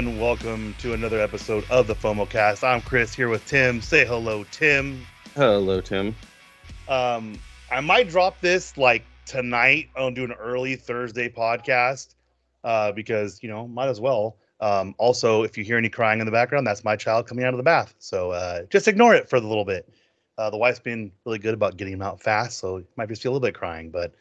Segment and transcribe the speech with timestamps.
[0.00, 2.64] Welcome to another episode of the FOMO Cast.
[2.64, 3.82] I'm Chris here with Tim.
[3.82, 5.06] Say hello, Tim.
[5.36, 6.16] Hello, Tim.
[6.88, 7.38] Um,
[7.70, 9.90] I might drop this like tonight.
[9.94, 12.14] I'll do an early Thursday podcast
[12.64, 14.38] uh, because you know might as well.
[14.60, 17.52] Um, also, if you hear any crying in the background, that's my child coming out
[17.52, 17.94] of the bath.
[17.98, 19.86] So uh, just ignore it for a little bit.
[20.38, 23.20] Uh, the wife's been really good about getting him out fast, so you might just
[23.20, 23.90] feel a little bit crying.
[23.90, 24.14] But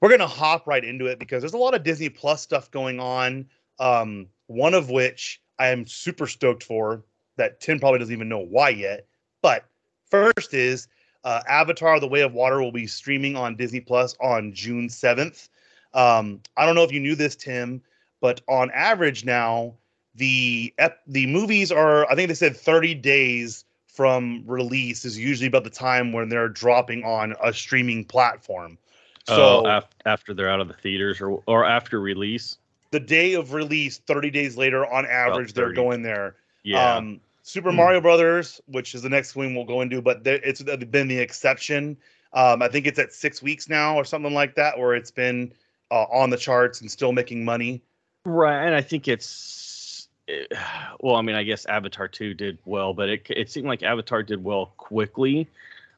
[0.00, 2.98] we're gonna hop right into it because there's a lot of Disney Plus stuff going
[2.98, 3.46] on.
[3.78, 7.02] Um, one of which I am super stoked for
[7.36, 9.06] that Tim probably doesn't even know why yet.
[9.42, 9.64] But
[10.10, 10.88] first is
[11.24, 15.48] uh, Avatar: The Way of Water will be streaming on Disney Plus on June 7th.
[15.94, 17.80] Um, I don't know if you knew this, Tim,
[18.20, 19.74] but on average now,
[20.14, 25.46] the ep- the movies are I think they said 30 days from release is usually
[25.46, 28.76] about the time when they're dropping on a streaming platform.
[29.26, 32.58] So oh, af- after they're out of the theaters or or after release,
[32.94, 36.36] the day of release, 30 days later, on average, they're going there.
[36.62, 36.94] Yeah.
[36.94, 37.74] Um, Super mm.
[37.74, 41.96] Mario Brothers, which is the next one we'll go into, but it's been the exception.
[42.32, 45.52] Um, I think it's at six weeks now or something like that, where it's been
[45.90, 47.82] uh, on the charts and still making money.
[48.24, 50.52] Right, and I think it's it,
[51.00, 51.16] well.
[51.16, 54.42] I mean, I guess Avatar two did well, but it it seemed like Avatar did
[54.42, 55.48] well quickly,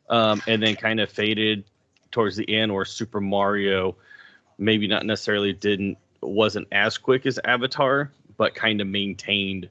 [0.09, 1.65] um, and then kind of faded
[2.11, 3.97] towards the end, where Super Mario
[4.59, 9.69] maybe not necessarily didn't wasn't as quick as Avatar, but kind of maintained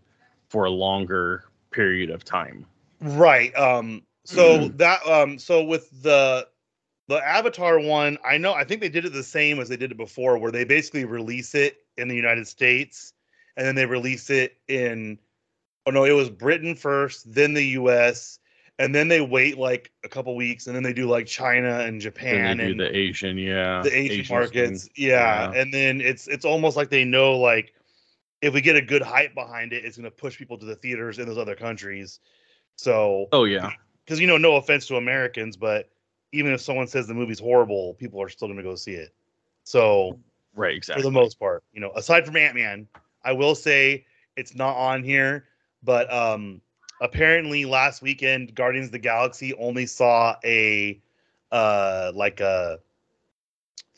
[0.48, 2.66] for a longer period of time.
[3.02, 3.56] Right.
[3.56, 4.78] Um so mm.
[4.78, 6.48] that um so with the
[7.08, 9.92] the Avatar one, I know I think they did it the same as they did
[9.92, 13.14] it before where they basically release it in the United States
[13.58, 15.20] and then they release it in
[15.86, 18.40] oh no, it was Britain first, then the US,
[18.78, 22.02] and then they wait like a couple weeks, and then they do like China and
[22.02, 25.52] Japan and the Asian, yeah, the Asian, Asian markets, yeah.
[25.52, 25.62] yeah.
[25.62, 27.74] and then it's it's almost like they know like
[28.42, 30.76] if we get a good hype behind it, it's going to push people to the
[30.76, 32.20] theaters in those other countries.
[32.76, 33.72] So, oh yeah,
[34.06, 35.90] because you know, no offense to Americans, but
[36.34, 39.16] even if someone says the movie's horrible, people are still going to go see it.
[39.64, 40.20] So,
[40.54, 41.02] right, exactly.
[41.02, 42.88] For the most part, you know, aside from Ant Man,
[43.24, 44.06] I will say
[44.36, 45.46] it's not on here,
[45.82, 46.62] but um
[47.02, 51.00] apparently last weekend Guardians of the Galaxy only saw a
[51.52, 52.80] uh like a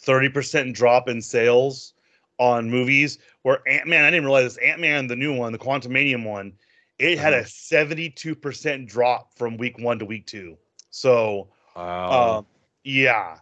[0.04, 1.94] 30% drop in sales
[2.40, 6.54] on movies where Ant-Man I didn't realize this Ant-Man the new one the Quantumanium one
[7.00, 8.86] it had a 72% uh-huh.
[8.88, 10.58] drop from week 1 to week 2
[10.90, 12.38] so wow.
[12.40, 12.46] um,
[12.84, 13.38] yeah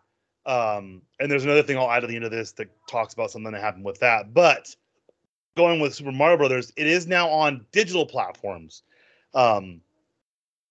[0.46, 3.32] um and there's another thing I'll add to the end of this that talks about
[3.32, 4.76] something that happened with that but
[5.56, 8.84] going with Super Mario Brothers it is now on digital platforms
[9.36, 9.82] um,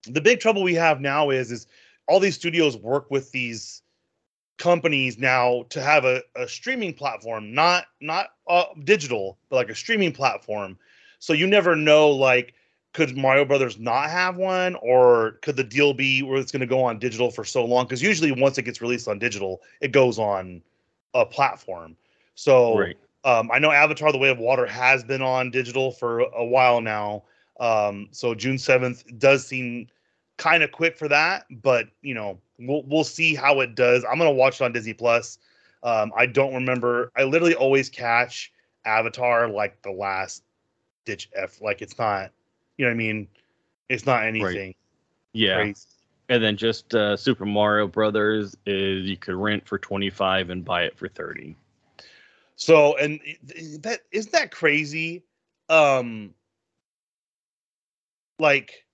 [0.07, 1.67] the big trouble we have now is is
[2.09, 3.83] all these studios work with these
[4.59, 9.75] companies now to have a, a streaming platform, not not uh, digital, but like a
[9.75, 10.79] streaming platform.
[11.19, 12.55] So you never know, like,
[12.93, 16.67] could Mario Brothers not have one, or could the deal be where it's going to
[16.67, 17.87] go on digital for so long?
[17.87, 20.63] Because usually, once it gets released on digital, it goes on
[21.15, 21.97] a platform.
[22.35, 22.97] So right.
[23.25, 26.81] um, I know Avatar: The Way of Water has been on digital for a while
[26.81, 27.25] now,
[27.61, 29.89] um, so June 7th does seem
[30.37, 34.05] kind of quick for that, but you know, we'll we'll see how it does.
[34.05, 35.39] I'm gonna watch it on Disney Plus.
[35.83, 37.13] Um, I don't remember.
[37.17, 38.53] I literally always catch
[38.85, 40.43] Avatar like the last
[41.05, 41.61] ditch F.
[41.61, 42.33] Like it's not,
[42.79, 43.29] you know what I mean?
[43.89, 44.69] It's not anything.
[44.69, 44.77] Right.
[45.33, 45.57] Yeah.
[45.57, 45.87] Crazy.
[46.31, 50.85] And then just uh, Super Mario Brothers is you could rent for 25 and buy
[50.85, 51.55] it for 30.
[52.57, 53.21] So and
[53.81, 55.23] that isn't that crazy?
[55.69, 56.35] Um
[58.39, 58.85] like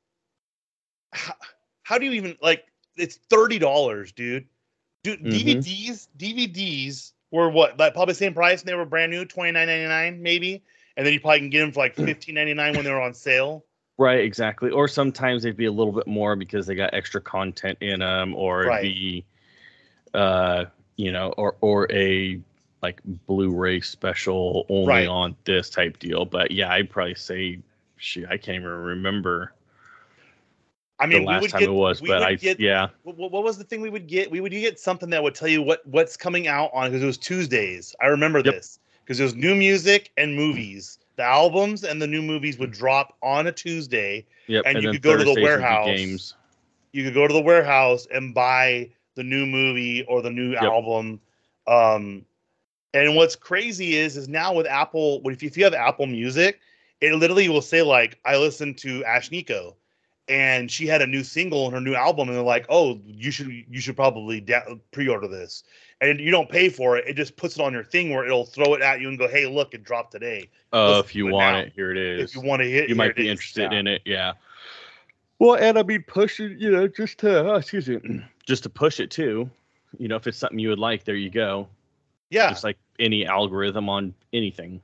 [1.13, 1.35] how,
[1.83, 2.65] how do you even like
[2.97, 4.47] it's thirty dollars, dude.
[5.03, 5.31] Dude, mm-hmm.
[5.31, 9.53] DVDs, DVDs were what like probably the same price and they were brand new, twenty
[9.53, 10.63] nine ninety nine maybe,
[10.97, 13.01] and then you probably can get them for like fifteen ninety nine when they were
[13.01, 13.65] on sale.
[13.99, 14.71] Right, exactly.
[14.71, 18.35] Or sometimes they'd be a little bit more because they got extra content in them,
[18.35, 18.83] or right.
[18.83, 19.27] be,
[20.15, 20.65] uh,
[20.97, 22.41] you know, or or a
[22.83, 25.09] like Blu-ray special only right.
[25.09, 26.25] on this type deal.
[26.25, 27.59] But yeah, I'd probably say
[28.01, 29.53] shoot, I can't even remember.
[30.99, 32.89] I mean, the last time get, it was, but I get, yeah.
[33.05, 34.31] What, what, was the thing we would get?
[34.31, 37.07] We would get something that would tell you what what's coming out on because it
[37.07, 37.95] was Tuesdays.
[38.03, 38.55] I remember yep.
[38.55, 40.99] this because it was new music and movies.
[41.17, 44.65] The albums and the new movies would drop on a Tuesday, yep.
[44.67, 45.87] and, and you could go to the warehouse.
[45.87, 46.35] Games.
[46.93, 50.65] You could go to the warehouse and buy the new movie or the new yep.
[50.65, 51.21] album.
[51.67, 52.27] Um,
[52.93, 56.59] and what's crazy is, is now with Apple, if you, if you have Apple Music,
[57.01, 59.75] it literally will say like I listened to Ashnikko,
[60.29, 63.31] and she had a new single and her new album, and they're like, "Oh, you
[63.31, 65.65] should you should probably da- pre-order this."
[66.03, 68.47] And you don't pay for it; it just puts it on your thing where it'll
[68.47, 71.29] throw it at you and go, "Hey, look, it dropped today." Oh, Listen if you
[71.29, 71.63] it want now.
[71.63, 72.31] it, here it is.
[72.31, 73.79] If you want to hit, you might be interested Yeah.
[73.79, 74.03] in it.
[74.05, 74.33] Yeah.
[75.39, 78.69] Well, and I mean, push it, you know, just to, oh, excuse me, just to
[78.69, 79.51] push it too.
[79.99, 81.67] You know, if it's something you would like, there you go.
[82.29, 82.51] Yeah.
[82.51, 84.81] Just like any algorithm on anything.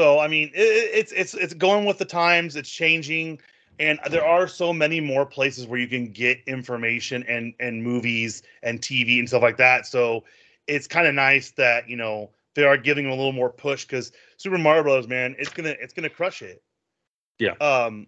[0.00, 2.56] So I mean, it, it- it's it's it's going with the times.
[2.56, 3.38] It's changing,
[3.78, 8.42] and there are so many more places where you can get information and and movies
[8.62, 9.86] and TV and stuff like that.
[9.86, 10.24] So
[10.66, 13.84] it's kind of nice that you know they are giving them a little more push
[13.84, 15.06] because Super Mario Bros.
[15.06, 16.62] Man, it's gonna it's gonna crush it.
[17.38, 17.52] Yeah.
[17.60, 18.06] Um.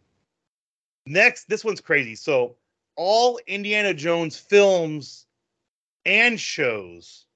[1.05, 2.15] Next, this one's crazy.
[2.15, 2.57] So
[2.97, 5.27] all Indiana Jones films
[6.07, 7.27] and shows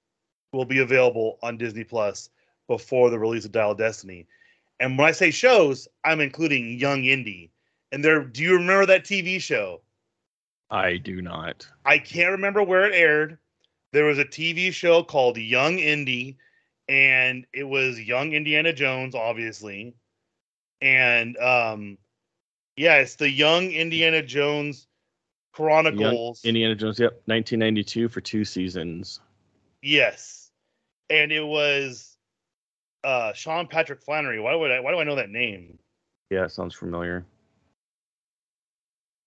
[0.55, 2.31] will be available on Disney Plus
[2.69, 4.27] before the release of Dial of Destiny.
[4.81, 7.51] And when I say shows, I'm including Young Indy.
[7.93, 9.81] And there, do you remember that TV show?
[10.71, 11.67] I do not.
[11.85, 13.39] I can't remember where it aired.
[13.93, 16.37] There was a TV show called Young Indy,
[16.89, 19.95] and it was Young Indiana Jones, obviously.
[20.83, 21.99] And um,
[22.77, 24.89] yeah, it's the Young Indiana Jones
[25.53, 26.45] Chronicles.
[26.45, 29.21] Indiana Jones, yep, 1992 for two seasons.
[29.81, 30.51] Yes,
[31.09, 32.16] and it was
[33.05, 34.41] uh, Sean Patrick Flanery.
[34.41, 34.81] Why would I?
[34.81, 35.79] Why do I know that name?
[36.31, 37.25] Yeah, it sounds familiar.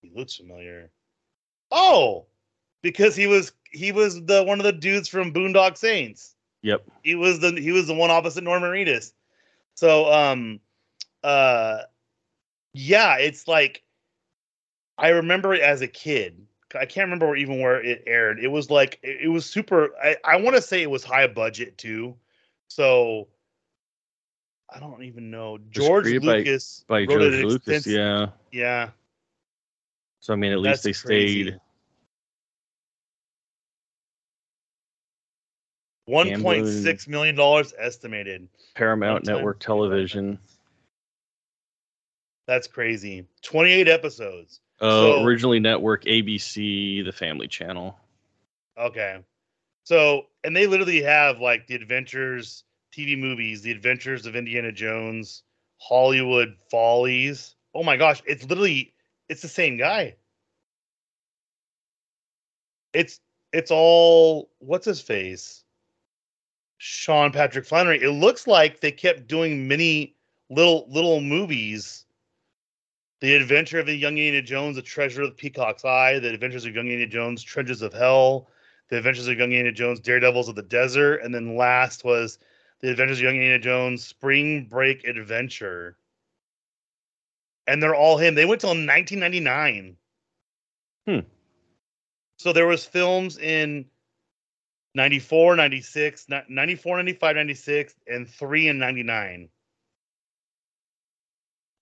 [0.02, 0.92] He looks familiar.
[1.72, 2.26] Oh,
[2.82, 6.36] because he was he was the one of the dudes from Boondock Saints.
[6.62, 6.86] Yep.
[7.04, 9.14] He was the he was the one opposite Norman Reedus.
[9.76, 10.60] So um
[11.24, 11.82] uh
[12.74, 13.84] yeah, it's like
[14.98, 16.46] I remember it as a kid.
[16.76, 18.40] I can't remember even where it aired.
[18.40, 21.28] It was like it, it was super I, I want to say it was high
[21.28, 22.16] budget too.
[22.68, 23.28] So
[24.74, 25.58] I don't even know.
[25.72, 28.28] George by- Lucas By wrote George Lucas, yeah.
[28.52, 28.90] Yeah.
[30.20, 31.44] So I mean, at least they crazy.
[31.44, 31.60] stayed.
[36.06, 38.48] One point six million dollars estimated.
[38.76, 40.40] Paramount Network Television.
[42.48, 43.28] That's crazy.
[43.44, 44.62] Twenty eight episodes.
[44.82, 47.98] Uh, So- originally network ABC, the Family Channel.
[48.78, 49.20] Okay.
[49.84, 52.64] So, and they literally have like the adventures
[52.96, 55.44] TV movies, the adventures of Indiana Jones,
[55.78, 57.56] Hollywood Follies.
[57.74, 58.94] Oh my gosh, it's literally
[59.28, 60.16] it's the same guy.
[62.94, 63.20] It's
[63.54, 65.64] it's all what's his face?
[66.78, 68.02] Sean Patrick Flanery.
[68.02, 70.16] It looks like they kept doing many
[70.50, 72.06] little little movies.
[73.22, 76.66] The Adventure of the Young Indiana Jones, The Treasure of the Peacock's Eye, The Adventures
[76.66, 78.48] of Young Indiana Jones, Trenches of Hell,
[78.88, 82.40] The Adventures of Young Indiana Jones, Daredevils of the Desert, and then last was
[82.82, 85.98] The Adventures of Young Indiana Jones, Spring Break Adventure.
[87.68, 88.36] And they're all him.
[88.36, 89.98] They went till 1999.
[91.08, 91.20] Hmm.
[92.38, 93.86] So there was films in
[94.96, 99.50] 94, 96, 94, 95, 96, and 3 and 99.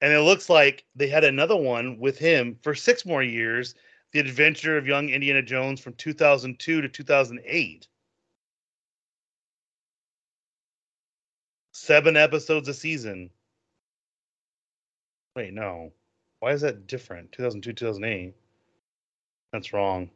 [0.02, 3.76] And it looks like they had another one with him for six more years
[4.14, 7.88] The Adventure of Young Indiana Jones from 2002 to 2008.
[11.88, 13.30] Seven episodes a season.
[15.38, 15.94] Wait, no.
[16.42, 17.32] Why is that different?
[17.32, 18.34] 2002, 2008.
[19.54, 20.10] That's wrong.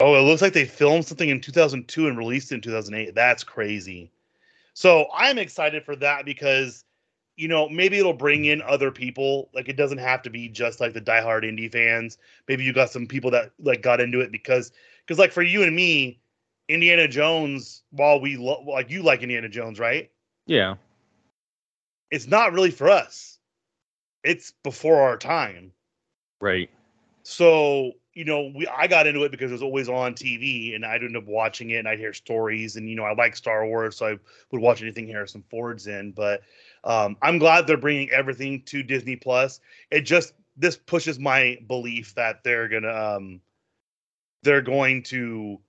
[0.00, 3.14] Oh, it looks like they filmed something in 2002 and released it in 2008.
[3.14, 4.10] That's crazy.
[4.72, 6.86] So I'm excited for that because,
[7.36, 9.50] you know, maybe it'll bring in other people.
[9.52, 12.16] Like it doesn't have to be just like the diehard Indy fans.
[12.48, 14.72] Maybe you got some people that like got into it because,
[15.04, 16.21] because like for you and me,
[16.68, 20.10] Indiana Jones, while we lo- like you like Indiana Jones, right?
[20.46, 20.76] Yeah.
[22.10, 23.38] It's not really for us.
[24.22, 25.72] It's before our time.
[26.40, 26.70] Right.
[27.22, 30.84] So, you know, we I got into it because it was always on TV and
[30.84, 33.66] I'd end up watching it and I'd hear stories and you know, I like Star
[33.66, 34.18] Wars, so I
[34.50, 36.42] would watch anything Harrison Ford's in, but
[36.84, 39.60] um I'm glad they're bringing everything to Disney Plus.
[39.90, 43.40] It just this pushes my belief that they're going to um
[44.42, 45.60] they're going to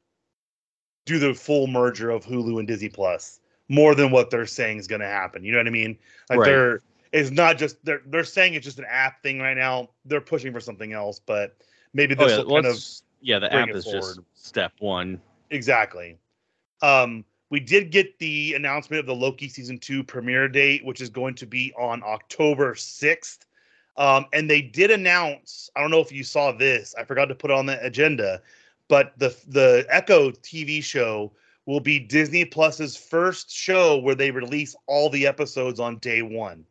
[1.05, 4.87] do the full merger of Hulu and Disney Plus more than what they're saying is
[4.87, 5.43] going to happen.
[5.43, 5.97] You know what I mean?
[6.29, 6.47] Like Right.
[6.47, 6.81] they're
[7.11, 9.89] it's not just they're they're saying it's just an app thing right now.
[10.05, 11.55] They're pushing for something else, but
[11.93, 12.43] maybe Oh, this yeah.
[12.43, 12.83] will kind of
[13.21, 15.21] yeah, the app is just step one.
[15.49, 16.17] exactly.
[16.81, 21.09] Um, we did get the announcement of the Loki season two premiere date, which is
[21.09, 23.45] going to be on October sixth.
[23.95, 25.69] Um, and they did announce.
[25.75, 26.95] I don't know if you saw this.
[26.97, 28.41] I forgot to put it on the agenda,
[28.93, 31.33] but the the Echo TV show
[31.65, 36.63] will be Disney Plus's first show where they release all the episodes on day one.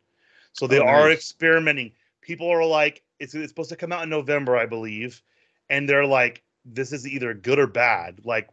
[0.52, 1.90] So they Oh, are experimenting.
[2.20, 5.20] People are like, it's, it's supposed to come out in November, I believe,
[5.68, 8.20] and they're like, this is either good or bad.
[8.24, 8.48] Like,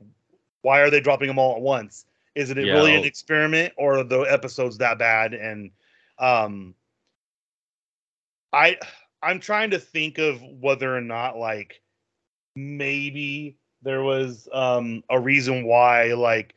[0.63, 2.07] why are they dropping them all at once?
[2.33, 5.35] Is it really an experiment, or are the episodes that bad?
[5.35, 5.69] And
[6.17, 6.73] um,
[8.51, 8.79] I
[9.21, 11.83] I'm trying to think of whether or not like
[12.55, 16.55] maybe there was um a reason why like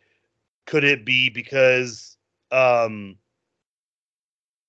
[0.66, 2.16] could it be because
[2.50, 3.16] um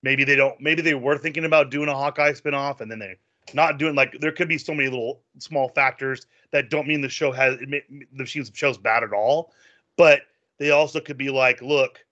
[0.02, 3.16] maybe they don't maybe they were thinking about doing a Hawkeye spinoff and then they're
[3.52, 7.08] not doing like there could be so many little small factors that don't mean the
[7.08, 9.52] show has the show's bad at all
[9.96, 10.22] but
[10.58, 12.04] they also could be like look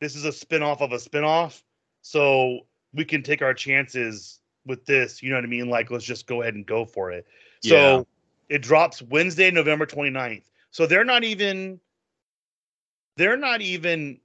[0.00, 1.62] this is a spinoff of a spinoff
[2.00, 2.60] so
[2.94, 6.26] we can take our chances with this you know what i mean like let's just
[6.26, 7.26] go ahead and go for it
[7.62, 7.98] Yeah.
[7.98, 8.06] so
[8.48, 11.80] it drops wednesday november 29th so they're not even
[13.16, 14.20] they're not even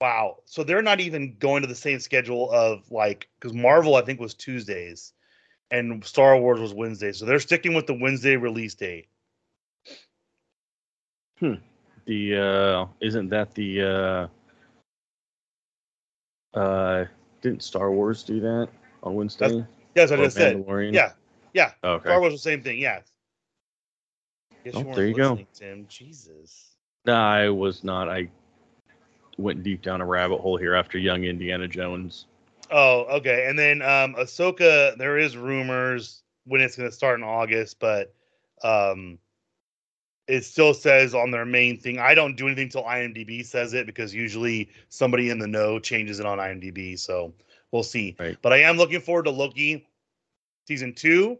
[0.00, 0.36] wow.
[0.44, 4.20] So they're not even going to the same schedule of like because marvel i think
[4.20, 5.12] was tuesdays
[5.70, 7.12] and star wars was wednesday.
[7.12, 9.08] So they're sticking with the wednesday release date.
[11.40, 11.54] Hmm.
[12.06, 14.28] The uh isn't that the
[16.54, 17.04] uh uh
[17.42, 18.68] didn't Star Wars do that
[19.02, 19.64] on Wednesday?
[19.94, 21.12] yes i Or just said yeah
[21.52, 21.72] yeah.
[21.84, 22.08] Okay.
[22.08, 23.02] star wars the same thing yes
[24.66, 25.38] Guess Oh, weren't there you go.
[25.54, 28.08] tim jesus No, I was not.
[28.08, 28.28] I
[29.38, 32.26] went deep down a rabbit hole here after Young Indiana Jones.
[32.72, 33.46] Oh, okay.
[33.48, 38.12] And then um Ahsoka, there is rumors when it's gonna start in August, but
[38.64, 39.20] um
[40.26, 42.00] it still says on their main thing.
[42.00, 46.18] I don't do anything till IMDb says it because usually somebody in the know changes
[46.18, 46.98] it on IMDb.
[46.98, 47.32] So
[47.70, 48.16] we'll see.
[48.18, 48.36] Right.
[48.42, 49.86] But I am looking forward to Loki
[50.66, 51.38] season two.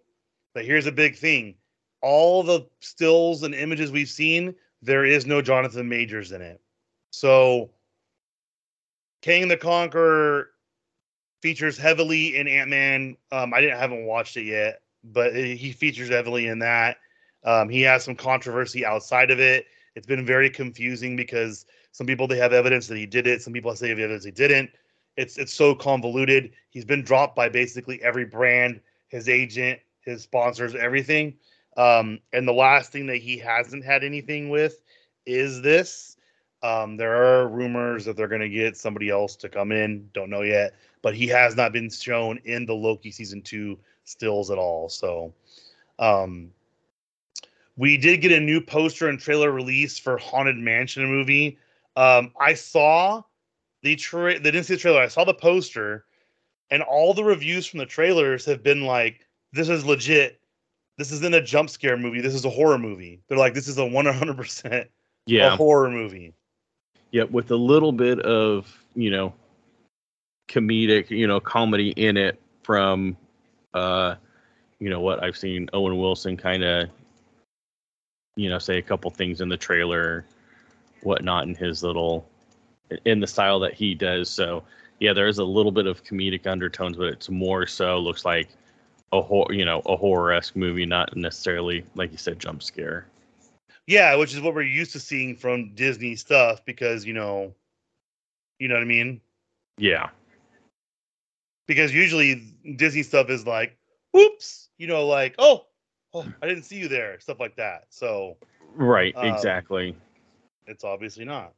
[0.55, 1.57] But here's a big thing.
[2.03, 6.61] All the stills and images we've seen, there is no Jonathan Majors in it.
[7.11, 7.71] So
[9.23, 10.51] Kang the Conqueror
[11.43, 13.17] features heavily in Ant Man.
[13.33, 16.99] Um, I didn't haven't watched it yet, but he features heavily in that.
[17.45, 19.67] Um, he has some controversy outside of it.
[19.95, 23.53] It's been very confusing because some people they have evidence that he did it, some
[23.53, 24.71] people say have evidence he didn't.
[25.17, 26.53] It's it's so convoluted.
[26.71, 31.35] He's been dropped by basically every brand, his agent, his sponsors, everything.
[31.77, 34.83] Um, and the last thing that he hasn't had anything with
[35.27, 36.17] is this.
[36.63, 40.09] Um, there are rumors that they're going to get somebody else to come in.
[40.15, 44.51] Don't know yet, but he has not been shown in the Loki season two stills
[44.51, 44.89] at all.
[44.89, 45.35] So,
[45.99, 46.51] um,
[47.77, 51.59] we did get a new poster and trailer release for Haunted Mansion movie.
[51.95, 53.23] Um, I saw
[53.83, 55.01] the tra- the didn't see the trailer.
[55.01, 56.07] I saw the poster,
[56.71, 60.41] and all the reviews from the trailers have been like, "This is legit.
[60.99, 62.21] This isn't a jump scare movie.
[62.21, 64.89] This is a horror movie." They're like, "This is a one hundred percent a
[65.27, 65.57] Yeah.
[65.57, 66.35] horror movie."
[67.11, 69.33] Yeah, with a little bit of, you know,
[70.49, 73.17] comedic, you know, comedy in it from
[73.75, 74.17] uh
[74.81, 76.91] you know what I've seen Owen Wilson kind of
[78.37, 80.25] you know say a couple things in the trailer
[81.03, 82.29] whatnot in his little
[83.05, 84.63] in the style that he does so
[85.01, 88.49] yeah there is a little bit of comedic undertones but it's more so looks like
[89.13, 93.07] a horror you know a horror-esque movie not necessarily like you said jump scare
[93.87, 97.55] Yeah, which is what we're used to seeing from Disney stuff because you know,
[98.59, 99.21] you know what I mean.
[99.79, 100.11] yeah
[101.69, 103.77] Because usually Disney stuff is like,
[104.17, 105.67] "Oops," you know, like, "Oh,
[106.15, 107.87] oh, I didn't see you there," stuff like that.
[107.91, 108.37] So
[108.75, 109.97] right Um, exactly
[110.67, 111.53] it's obviously not.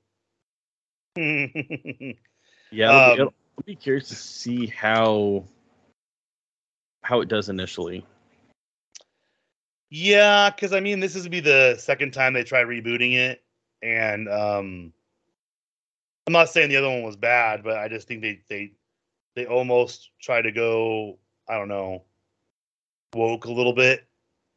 [2.71, 5.45] Yeah, I'll, be, Um, I'll be curious to see how
[7.09, 8.05] how it does initially.
[9.88, 13.43] yeah, because I mean, this is be the second time they try rebooting it,
[13.83, 14.93] and um,
[16.27, 18.73] I'm not saying the other one was bad, but I just think they they
[19.35, 21.17] they almost try to go,
[21.49, 22.03] I don't know,
[23.15, 24.07] woke a little bit.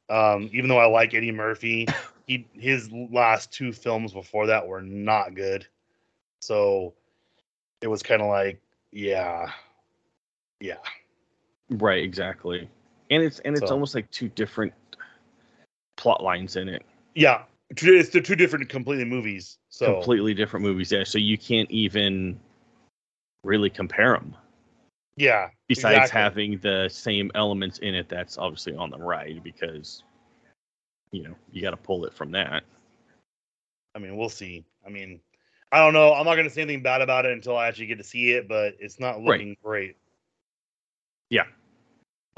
[0.10, 1.88] Um, even though I like Eddie Murphy,
[2.28, 5.66] he his last two films before that were not good.
[6.42, 6.96] So
[7.80, 9.54] it was kind of like, yeah,
[10.60, 10.76] yeah,
[11.72, 12.70] Right, exactly.
[13.10, 14.74] And it's and it's So- almost like two different
[15.98, 16.84] plot lines in it.
[17.16, 17.44] yeah.
[17.74, 19.58] It's the two different completely movies.
[19.70, 20.92] So Completely different movies.
[20.92, 22.38] Yeah, so you can't even
[23.46, 24.36] really compare them.
[25.16, 26.20] yeah, Besides Exactly.
[26.22, 30.04] having the same elements in it that's obviously on the ride because
[31.12, 32.64] you know, you got to pull it from that.
[33.96, 34.66] I mean, we'll see.
[34.86, 35.22] I mean,
[35.72, 36.14] I don't know.
[36.14, 38.32] I'm not going to say anything bad about it until I actually get to see
[38.34, 39.26] it, but it's not Right.
[39.28, 39.96] looking great.
[41.30, 41.46] Yeah.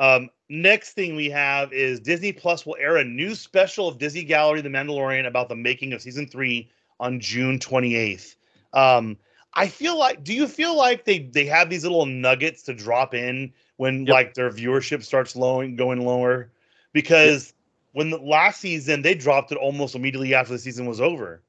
[0.04, 4.26] Um, next thing we have is Disney Plus will air a new special of Disney
[4.26, 6.70] Gallery The Mandalorian about the making of season three
[7.00, 8.36] on June 28th.
[8.74, 9.16] Um,
[9.54, 13.14] I feel like do you feel like they they have these little nuggets to drop
[13.14, 14.14] in when Yep.
[14.14, 16.52] like their viewership starts lowing going lower?
[16.92, 17.54] Because
[17.94, 21.42] when the last season they dropped it almost immediately after the season was over.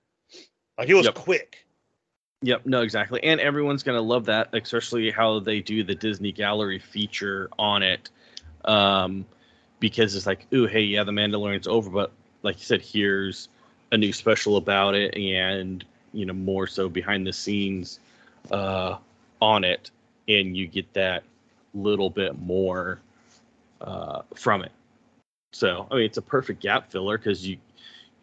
[0.78, 1.14] Like it was Yep.
[1.16, 1.66] quick.
[2.42, 3.24] Yep, no, exactly.
[3.24, 7.82] And everyone's going to love that, especially how they do the Disney Gallery feature on
[7.82, 8.10] it.
[8.64, 9.26] Um,
[9.80, 13.48] because it's like, ooh, hey, yeah, The Mandalorian's over, but like you said, here's
[13.92, 18.00] a new special about it and, you know, more so behind the scenes
[18.50, 18.96] uh,
[19.40, 19.90] on it.
[20.28, 21.24] And you get that
[21.74, 23.00] little bit more
[23.80, 24.72] uh, from it.
[25.52, 27.58] So, I mean, it's a perfect gap filler because you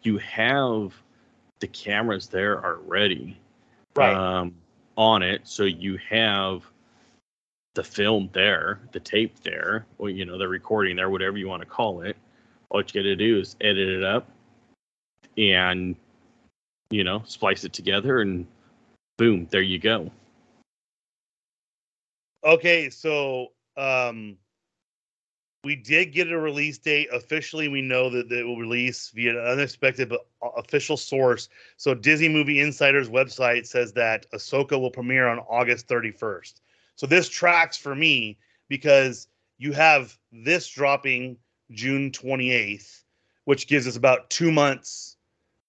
[0.02, 0.92] you have
[1.60, 3.38] the cameras there already
[4.16, 4.54] um,
[4.96, 5.42] on it.
[5.44, 6.64] So you have
[7.74, 11.62] the film there, the tape there, or you know, the recording there, whatever you want
[11.62, 12.16] to call it.
[12.70, 14.28] All you got to do is edit it up
[15.36, 15.96] and
[16.90, 18.46] you know, splice it together, and
[19.16, 20.10] boom, there you go.
[22.44, 24.36] Okay, so um
[25.64, 27.08] we did get a release date.
[27.12, 30.26] Officially, we know that it will release via an unexpected but
[30.56, 31.48] official source.
[31.76, 36.54] So Disney Movie Insider's website says that Ahsoka will premiere on August 31st.
[36.96, 41.36] So this tracks for me because you have this dropping
[41.70, 43.02] June 28th,
[43.44, 45.16] which gives us about two months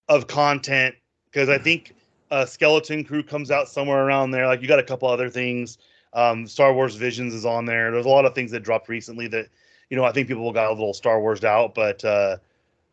[0.10, 0.96] of content.
[1.26, 1.96] Because I think
[2.32, 4.48] uh, Skeleton Crew comes out somewhere around there.
[4.48, 5.78] Like you got a couple other things.
[6.14, 7.92] Um, Star Wars Visions is on there.
[7.92, 9.48] There's a lot of things that dropped recently that
[9.90, 12.38] you know I think people got a little Star Wars out, but uh,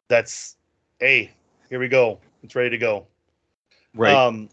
[0.08, 0.56] that's
[0.98, 1.30] hey,
[1.68, 2.18] here we go.
[2.42, 3.06] It's ready to go.
[3.94, 4.14] Right.
[4.14, 4.48] Um,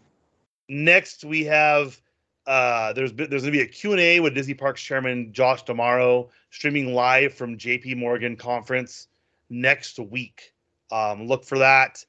[0.68, 2.00] next we have
[2.48, 6.30] uh, there's there's gonna be a Q and A with Disney Parks Chairman Josh D'Amaro
[6.50, 7.96] streaming live from J.P.
[7.96, 9.08] Morgan conference
[9.50, 10.54] next week.
[10.90, 12.02] Um, look for that.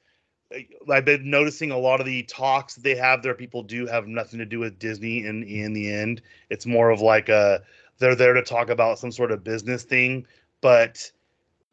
[0.90, 3.34] I've been noticing a lot of the talks that they have there.
[3.34, 6.22] People do have nothing to do with Disney in in the end.
[6.50, 7.62] It's more of like a
[7.98, 10.26] they're there to talk about some sort of business thing,
[10.62, 11.12] but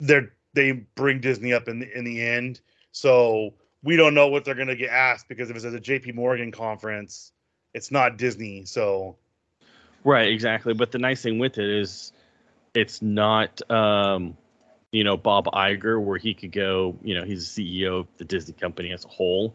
[0.01, 2.61] they're they bring Disney up in the in the end.
[2.91, 6.17] So we don't know what they're gonna get asked because if it's at a JP
[6.17, 7.31] Morgan conference,
[7.77, 8.65] it's not Disney.
[8.65, 9.17] So
[10.03, 10.73] Right, exactly.
[10.73, 12.13] But the nice thing with it is
[12.75, 14.37] it's not um
[14.93, 18.25] you know Bob Iger where he could go, you know, he's the CEO of the
[18.25, 19.55] Disney company as a whole.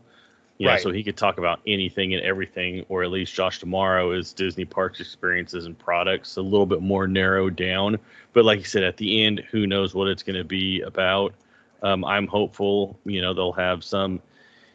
[0.60, 4.16] You know, so he could talk about anything and everything, or at least Josh D'Amaro
[4.16, 7.98] is Disney parks experiences and products, a little bit more narrowed down.
[8.34, 11.34] But like you said, at the end, who knows what it's going to be about?
[11.82, 14.22] Um, I'm hopeful, you know, they'll have some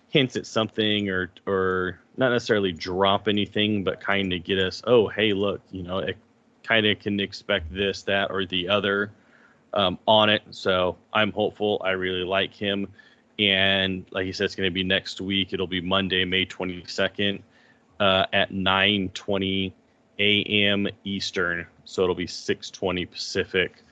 [0.08, 5.08] hints at something or or not necessarily drop anything, but kind of get us, oh,
[5.08, 6.16] hey, look, you know, it
[6.62, 9.12] kind of can expect this, that, or the other
[9.74, 10.42] um, on it.
[10.50, 11.80] So I'm hopeful.
[11.84, 12.88] I really like him.
[13.38, 15.52] And like you said, it's going to be next week.
[15.52, 17.42] It'll be Monday, May 22nd
[18.00, 19.72] uh, at 9:20
[20.18, 20.88] a.m.
[21.04, 21.66] Eastern.
[21.84, 23.82] So it'll be 6:20 Pacific.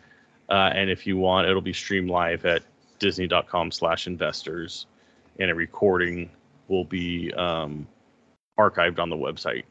[0.49, 2.63] Uh, and if you want, it'll be streamed live at
[2.99, 4.87] disney.com slash investors.
[5.39, 6.31] and a recording
[6.69, 7.87] will be um,
[8.59, 9.65] archived on the website.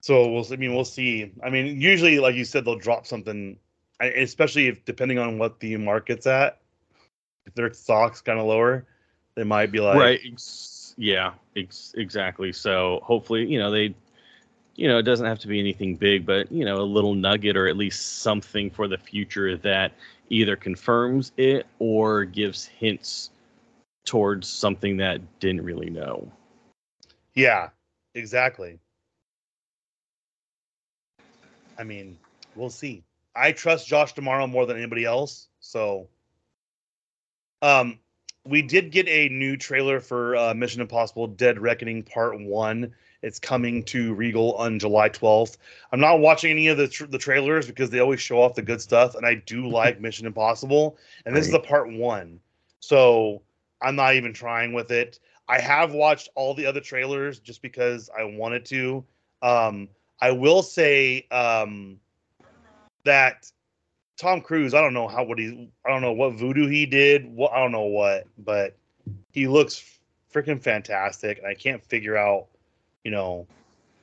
[0.00, 1.32] so we'll I mean we'll see.
[1.42, 3.56] I mean usually like you said they'll drop something,
[4.00, 6.58] especially if depending on what the market's at.
[7.46, 8.86] If their stock's kind of lower,
[9.34, 13.94] they might be like right ex- yeah ex- exactly so hopefully you know they
[14.76, 17.56] you know it doesn't have to be anything big but you know a little nugget
[17.56, 19.92] or at least something for the future that
[20.28, 23.30] either confirms it or gives hints
[24.04, 26.30] towards something that didn't really know
[27.34, 27.70] Yeah,
[28.14, 28.78] exactly.
[31.78, 32.18] I mean,
[32.54, 33.04] we'll see.
[33.34, 35.48] I trust Josh D'Amaro more than anybody else.
[35.60, 36.08] So,
[37.62, 37.98] um,
[38.44, 42.92] we did get a new trailer for uh, Mission Impossible: Dead Reckoning Part One.
[43.22, 45.56] It's coming to Regal on July 12th.
[45.92, 48.62] I'm not watching any of the tr- the trailers because they always show off the
[48.62, 52.40] good stuff, and I do like Mission Impossible, and this is the part one.
[52.80, 53.42] So
[53.80, 55.20] I'm not even trying with it.
[55.52, 59.04] I have watched all the other trailers just because I wanted to.
[59.42, 59.86] Um,
[60.18, 62.00] I will say um,
[63.04, 63.52] that
[64.16, 64.72] Tom Cruise.
[64.72, 65.68] I don't know how what he.
[65.84, 67.26] I don't know what voodoo he did.
[67.26, 68.74] What I don't know what, but
[69.32, 69.98] he looks
[70.32, 72.46] freaking fantastic, and I can't figure out.
[73.04, 73.46] You know,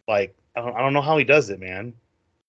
[0.08, 1.94] like I don't, I don't know how he does it, man.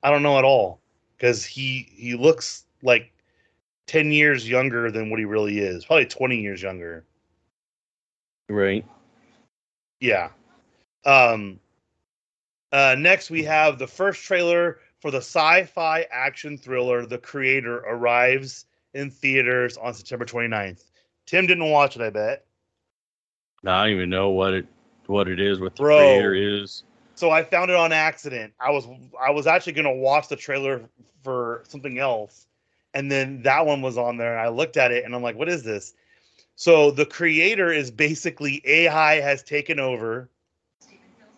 [0.02, 0.78] I don't know at all
[1.16, 3.14] because he he looks like
[3.86, 5.86] ten years younger than what he really is.
[5.86, 7.02] Probably twenty years younger.
[8.50, 8.84] Right
[10.00, 10.30] Yeah.
[11.04, 11.60] Um
[12.72, 18.66] uh next we have the first trailer for the sci-fi action thriller The Creator arrives
[18.94, 20.84] in theaters on September 29th.
[21.26, 22.44] Tim didn't watch it, I bet.
[23.64, 24.66] i don't even know what it
[25.06, 25.96] what it is, what the Bro.
[25.96, 26.84] creator is.
[27.16, 28.52] So I found it on accident.
[28.60, 28.86] I was
[29.20, 30.82] I was actually gonna watch the trailer
[31.22, 32.46] for something else,
[32.94, 35.36] and then that one was on there, and I looked at it, and I'm like,
[35.36, 35.94] what is this?
[36.60, 40.28] So the creator is basically AI has taken over,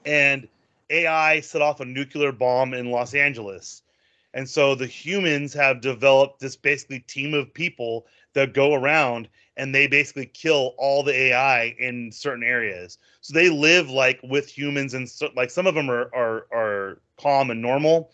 [0.05, 0.49] and
[0.91, 3.83] AI set off a nuclear bomb in Los Angeles.
[4.35, 9.73] And so the humans have developed this basically team of people that go around and
[9.73, 12.99] they basically kill all the AI in certain areas.
[13.21, 17.01] So they live like with humans and so, like some of them are are are
[17.17, 18.11] calm and normal.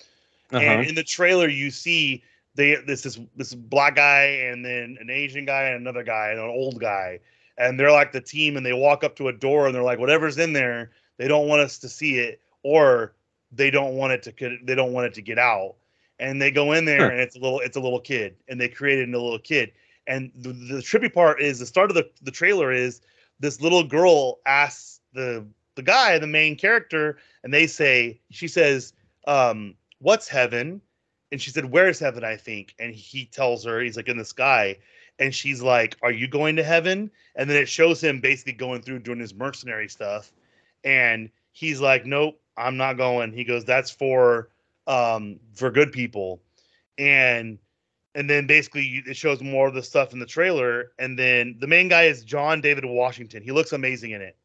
[0.52, 0.62] Uh-huh.
[0.62, 2.22] And in the trailer you see
[2.58, 6.40] they this is this black guy and then an Asian guy and another guy and
[6.40, 7.20] an old guy.
[7.56, 10.00] And they're like the team and they walk up to a door and they're like
[10.00, 13.14] whatever's in there, they don't want us to see it or
[13.52, 15.76] they don't want it to get- they don't want it to get out.
[16.18, 17.10] And they go in there Huh.
[17.12, 19.72] and it's a little it's a little kid and they created a little kid.
[20.08, 23.00] And the, the trippy part is the start of the, the trailer is
[23.38, 28.94] this little girl asks the the guy, the main character, and they say, she says,
[29.28, 30.80] um, what's heaven?
[31.30, 32.24] And she said, Where's heaven?
[32.24, 32.74] I think.
[32.78, 34.78] And he tells her, he's like in the sky.
[35.18, 37.10] And she's like, Are you going to heaven?
[37.36, 40.32] And then it shows him basically going through doing his mercenary stuff.
[40.84, 43.32] And he's like, Nope, I'm not going.
[43.32, 44.48] He goes, That's for
[44.86, 46.40] um for good people.
[46.98, 47.58] And
[48.14, 50.92] and then basically it shows more of the stuff in the trailer.
[50.98, 53.42] And then the main guy is John David Washington.
[53.42, 54.36] He looks amazing in it.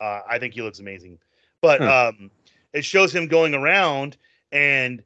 [0.00, 1.18] Uh, I think he looks amazing.
[1.60, 2.12] But Huh.
[2.18, 2.30] um,
[2.72, 4.16] it shows him going around,
[4.52, 5.02] and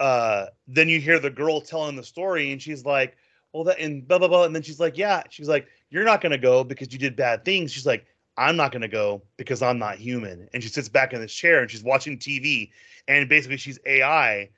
[0.00, 3.16] uh, then you hear the girl telling the story, and she's like,
[3.52, 6.20] "Well, that and blah blah blah," and then she's like, "Yeah," she's like, "You're not
[6.20, 8.06] gonna go because you did bad things." She's like,
[8.36, 11.60] "I'm not gonna go because I'm not human," and she sits back in this chair
[11.60, 12.70] and she's watching TV,
[13.08, 14.50] and basically she's AI,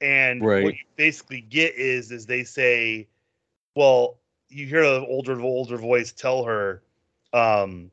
[0.00, 3.06] and what you basically get is is they say,
[3.74, 6.82] well, you hear an older older voice tell her,
[7.32, 7.90] um,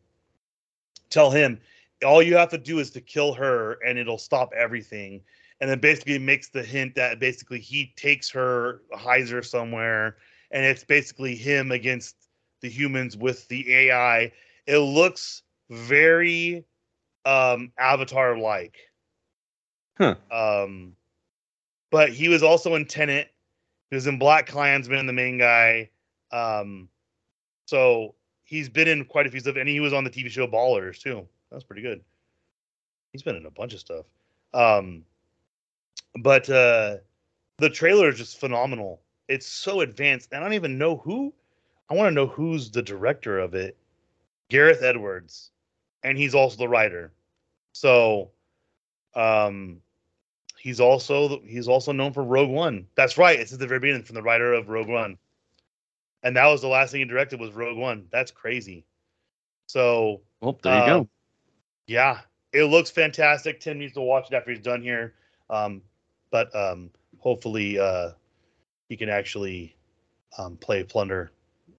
[1.09, 1.59] tell him,
[2.05, 5.21] all you have to do is to kill her, and it'll stop everything.
[5.59, 10.17] And then basically makes the hint that basically he takes her, hides her somewhere,
[10.51, 12.15] and it's basically him against
[12.61, 14.31] the humans with the AI.
[14.67, 16.63] It looks very
[17.25, 18.77] um Avatar like.
[19.97, 20.15] Huh.
[20.31, 20.95] Um
[21.89, 23.29] but he was also in Tenet.
[23.89, 25.89] He was in BlacKkKlansman, the main guy.
[26.31, 26.89] Um,
[27.65, 30.47] so he's been in quite a few stuff, and he was on the TV show
[30.47, 31.27] Ballers too.
[31.51, 32.01] That's pretty good.
[33.13, 34.05] He's been in a bunch of stuff.
[34.53, 35.03] Um,
[36.21, 36.97] but uh,
[37.57, 39.01] the trailer is just phenomenal.
[39.27, 41.33] It's so advanced, and I don't even know who.
[41.89, 43.77] I want to know who's the director of it.
[44.49, 45.51] Gareth Edwards,
[46.03, 47.11] and he's also the writer.
[47.73, 48.31] So,
[49.15, 49.81] um,
[50.57, 52.87] he's also he's also known for Rogue One.
[52.95, 53.39] That's right.
[53.39, 55.17] It's at the very beginning from the writer of Rogue One,
[56.23, 58.07] and that was the last thing he directed was Rogue One.
[58.11, 58.85] That's crazy.
[59.67, 61.09] So Well, there you go.
[61.87, 62.21] yeah,
[62.53, 63.59] it looks fantastic.
[63.59, 65.15] Tim needs to watch it after he's done here,
[65.49, 65.81] um,
[66.31, 68.11] but um, hopefully uh,
[68.89, 69.75] he can actually
[70.37, 71.31] um, play Plunder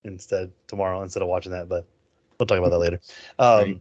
[0.05, 1.69] instead tomorrow instead of watching that.
[1.69, 1.87] But
[2.39, 3.01] we'll talk about that later.
[3.39, 3.81] Um,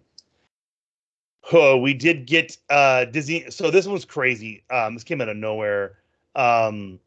[1.51, 3.49] oh, we did get uh, Disney.
[3.49, 4.63] So this one's crazy.
[4.69, 5.97] Um, this came out of nowhere.
[6.35, 6.99] Um,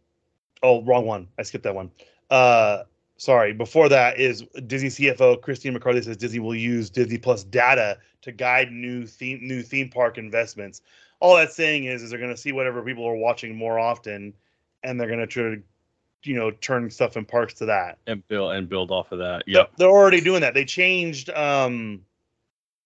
[0.62, 1.28] oh, wrong one.
[1.38, 1.90] I skipped that one.
[2.30, 2.84] Uh,
[3.16, 3.52] sorry.
[3.52, 8.32] Before that is Disney CFO Christine McCarthy says Disney will use Disney Plus data to
[8.32, 10.82] guide new theme new theme park investments.
[11.20, 14.32] All that's saying is, is they're going to see whatever people are watching more often,
[14.82, 15.62] and they're going to try to,
[16.24, 17.98] you know, turn stuff in parks to that.
[18.06, 19.42] And build and build off of that.
[19.46, 19.72] They're- Yep.
[19.76, 20.54] They're already doing that.
[20.54, 22.00] They changed, um,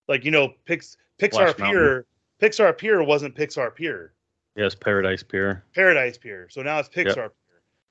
[0.09, 2.07] like you know, Pix, Pixar Pier.
[2.41, 4.13] Pixar Pier wasn't Pixar Pier.
[4.57, 5.65] Yes, Paradise Pier.
[5.75, 6.49] Paradise Pier.
[6.51, 7.33] So now it's Pixar Pier.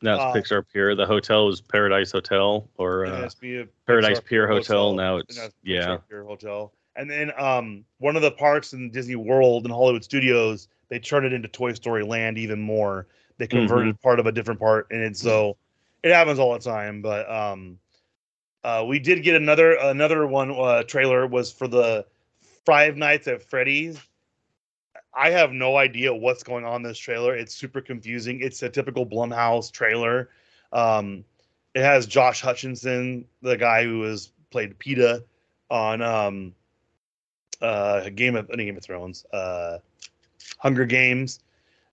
[0.02, 0.96] Now it's Uh, Pixar Pier.
[0.96, 4.94] The hotel is Paradise Hotel or uh, has to be a Paradise Pier Hotel.
[4.94, 5.88] Now and it's yeah.
[5.98, 6.74] Pixar Pier Hotel.
[6.96, 11.26] And then um, one of the parks in Disney World and Hollywood Studios, they turned
[11.26, 13.08] it into Toy Story Land even more.
[13.38, 13.58] They Mm-hmm.
[13.62, 15.58] converted part of a different part, and it's so
[16.04, 17.02] it happens all the time.
[17.02, 17.80] But um,
[18.64, 22.06] uh, we did get another another one uh, trailer was for the
[22.66, 24.00] Five Nights at Freddy's.
[25.14, 27.36] I have no idea what's going on in this trailer.
[27.36, 28.40] It's super confusing.
[28.42, 30.30] It's a typical Blumhouse trailer.
[30.72, 31.24] Um,
[31.74, 35.24] it has Josh Hutcherson, the guy who has played Peeta
[35.70, 36.54] on um,
[37.64, 39.80] uh, Game of Game of Thrones, uh,
[40.60, 41.40] Hunger Games,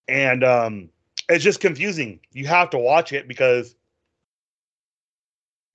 [0.08, 0.90] and um,
[1.28, 2.20] it's just confusing.
[2.32, 3.76] You have to watch it because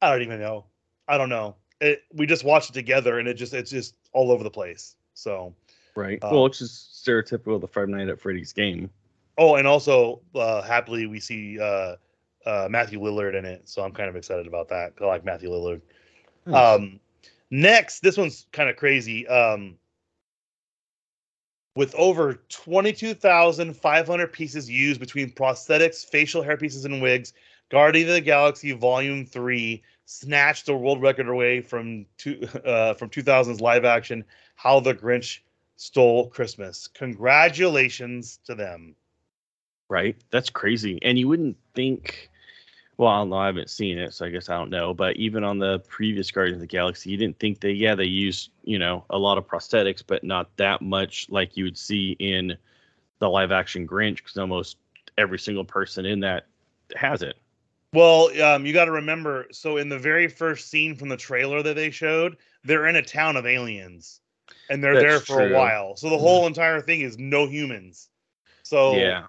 [0.02, 0.66] I don't even know.
[1.08, 1.56] I don't know.
[1.82, 4.96] It, we just watched it together, and it just it's just all over the place.
[5.14, 5.54] So,
[5.96, 6.22] Right.
[6.22, 8.90] Uh, well, it's just stereotypical of the Five Night at Freddy's game.
[9.38, 11.96] oh, and also uh, happily we see uh,
[12.46, 14.94] uh, Matthew Lillard in it, so I'm kind of excited about that.
[15.02, 15.82] I like Matthew Lillard.
[16.46, 16.80] Nice.
[16.80, 17.00] Um,
[17.50, 19.28] next, this one's kind of crazy.
[19.28, 19.78] Um,
[21.76, 27.34] with over 22,500 pieces used between prosthetics, facial hair pieces, and wigs,
[27.70, 33.10] Guardian of the Galaxy Volume 3 snatched the world record away from two, uh, from
[33.10, 34.24] 2000's live action
[34.56, 35.40] How the Grinch
[35.76, 36.88] Stole Christmas.
[36.88, 38.96] Congratulations to them.
[39.90, 40.16] Right?
[40.32, 41.00] That's crazy.
[41.02, 42.30] And you wouldn't think
[42.98, 43.38] well, I don't know.
[43.38, 44.94] I haven't seen it, so I guess I don't know.
[44.94, 48.06] But even on the previous Guardians of the Galaxy, you didn't think they, yeah, they
[48.06, 52.16] use, you know, a lot of prosthetics, but not that much like you would see
[52.20, 52.56] in
[53.20, 54.78] the live action Grinch, because almost
[55.18, 56.48] every single person in that
[56.96, 57.38] has it.
[57.94, 59.48] Well, um, you got to remember.
[59.52, 63.02] So in the very first scene from the trailer that they showed, they're in a
[63.02, 64.20] town of aliens,
[64.70, 65.54] and they're That's there for true.
[65.54, 65.96] a while.
[65.96, 68.10] So the whole entire thing is no humans.
[68.64, 69.28] So yeah,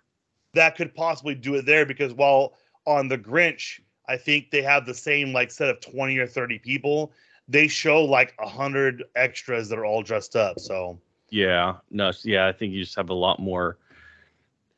[0.54, 2.54] that could possibly do it there because while
[2.86, 6.58] on the Grinch, I think they have the same like set of 20 or 30
[6.58, 7.12] people.
[7.48, 10.58] They show like a hundred extras that are all dressed up.
[10.58, 10.98] So
[11.30, 13.78] yeah, no, yeah, I think you just have a lot more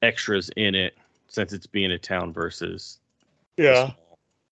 [0.03, 0.97] extras in it
[1.29, 2.99] since it's being a town versus
[3.57, 3.97] yeah small,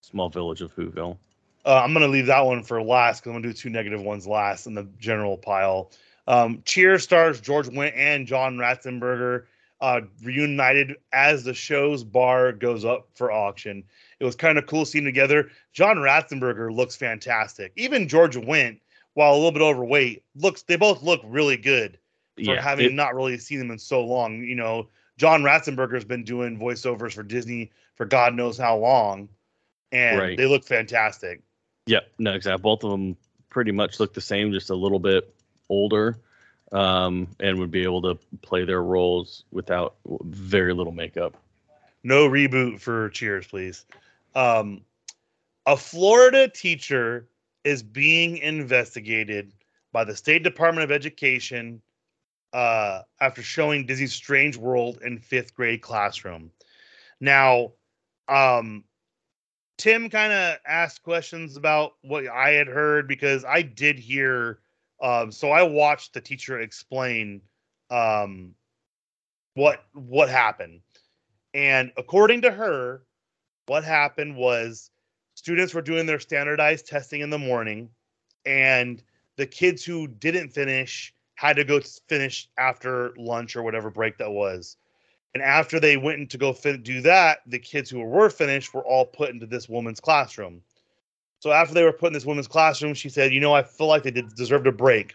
[0.00, 1.16] small, village of Whoville.
[1.64, 4.26] Uh, I'm gonna leave that one for last because I'm gonna do two negative ones
[4.26, 5.90] last in the general pile.
[6.28, 9.44] Um, Cheers stars George Wendt and John Ratzenberger
[9.80, 13.84] uh, reunited as the show's bar goes up for auction.
[14.18, 15.50] It was kind of cool seeing together.
[15.72, 17.72] John Ratzenberger looks fantastic.
[17.76, 18.80] Even George Wendt,
[19.14, 21.98] while a little bit overweight, looks they both look really good
[22.36, 24.42] for yeah, having it, not really seen them in so long.
[24.42, 29.28] You know, John Ratzenberger's been doing voiceovers for Disney for God knows how long,
[29.92, 30.36] and right.
[30.36, 31.42] they look fantastic.
[31.86, 32.62] Yep, no, exactly.
[32.62, 33.16] Both of them
[33.48, 35.34] pretty much look the same, just a little bit
[35.68, 36.18] older
[36.72, 41.36] um, and would be able to play their roles without very little makeup.
[42.02, 43.84] No reboot for Cheers, please.
[44.34, 44.82] Um,
[45.66, 47.28] a Florida teacher
[47.64, 49.52] is being investigated
[49.92, 51.82] by the State Department of Education
[52.52, 56.52] uh, after showing Disney's Strange World in fifth grade classroom.
[57.20, 57.72] Now,
[58.28, 58.84] um,
[59.78, 64.60] Tim kind of asked questions about what I had heard because I did hear
[65.00, 67.42] um, so I watched the teacher explain
[67.90, 68.54] um,
[69.54, 70.80] what what happened,
[71.54, 73.02] and according to her,
[73.66, 74.90] what happened was
[75.34, 77.90] students were doing their standardized testing in the morning,
[78.44, 79.02] and
[79.36, 84.30] the kids who didn't finish had to go finish after lunch or whatever break that
[84.30, 84.76] was.
[85.34, 88.84] And after they went to go fin- do that, the kids who were finished were
[88.84, 90.62] all put into this woman's classroom.
[91.46, 93.86] So after they were put in this women's classroom, she said, "You know, I feel
[93.86, 95.14] like they did, deserved a break,"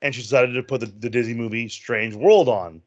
[0.00, 2.80] and she decided to put the, the Disney movie Strange World on.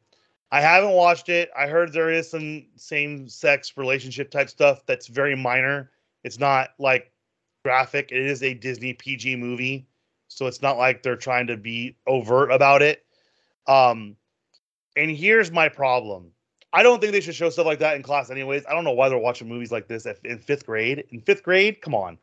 [0.50, 1.50] I haven't watched it.
[1.56, 5.92] I heard there is some same-sex relationship type stuff that's very minor.
[6.24, 7.12] It's not like
[7.64, 8.10] graphic.
[8.10, 9.86] It is a Disney PG movie,
[10.26, 13.04] so it's not like they're trying to be overt about it.
[13.68, 14.16] Um,
[14.96, 16.32] and here's my problem.
[16.72, 18.66] I don't think they should show stuff like that in class, anyways.
[18.66, 21.04] I don't know why they're watching movies like this in fifth grade.
[21.10, 22.18] In fifth grade, come on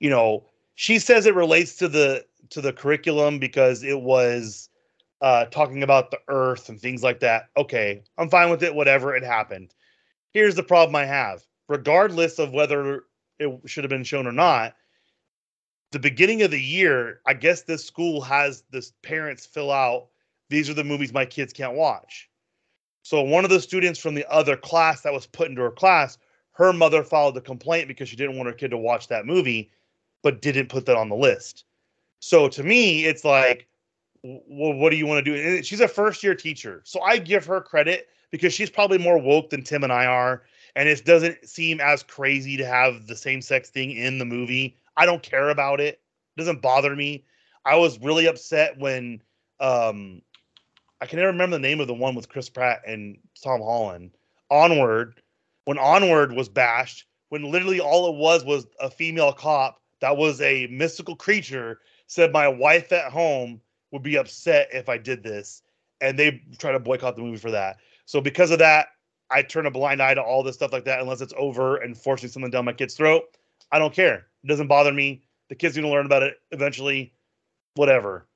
[0.00, 4.68] you know, she says it relates to the to the curriculum because it was
[5.20, 7.50] uh, talking about the earth and things like that.
[7.56, 8.74] Okay, I'm fine with it.
[8.74, 9.74] Whatever, it happened.
[10.32, 11.42] Here's the problem I have.
[11.68, 13.04] Regardless of whether
[13.38, 14.74] it should have been shown or not,
[15.92, 20.08] the beginning of the year, I guess this school has this parents fill out.
[20.48, 22.28] These are the movies my kids can't watch.
[23.02, 26.18] So one of the students from the other class that was put into her class,
[26.52, 29.70] her mother filed a complaint because she didn't want her kid to watch that movie
[30.22, 31.64] but didn't put that on the list.
[32.20, 33.66] So to me, it's like,
[34.22, 35.40] well, what do you want to do?
[35.40, 36.82] And she's a first year teacher.
[36.84, 40.42] So I give her credit because she's probably more woke than Tim and I are.
[40.76, 44.76] And it doesn't seem as crazy to have the same sex thing in the movie.
[44.96, 46.00] I don't care about it.
[46.36, 47.24] It doesn't bother me.
[47.64, 49.22] I was really upset when
[49.58, 50.22] um
[51.00, 54.10] I can never remember the name of the one with Chris Pratt and Tom Holland.
[54.50, 55.20] Onward,
[55.64, 60.40] when Onward was bashed, when literally all it was was a female cop that was
[60.40, 63.60] a mystical creature said my wife at home
[63.92, 65.62] would be upset if I did this,
[66.00, 67.78] and they try to boycott the movie for that.
[68.06, 68.88] So because of that,
[69.30, 71.96] I turn a blind eye to all this stuff like that unless it's over and
[71.96, 73.36] forcing something down my kid's throat.
[73.70, 74.26] I don't care.
[74.42, 75.22] It doesn't bother me.
[75.48, 77.12] The kid's gonna learn about it eventually,
[77.74, 78.26] whatever.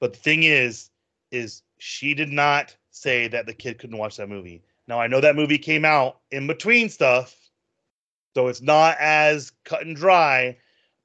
[0.00, 0.90] But the thing is,
[1.30, 4.62] is she did not say that the kid couldn't watch that movie.
[4.86, 7.36] Now I know that movie came out in between stuff,
[8.34, 10.56] so it's not as cut and dry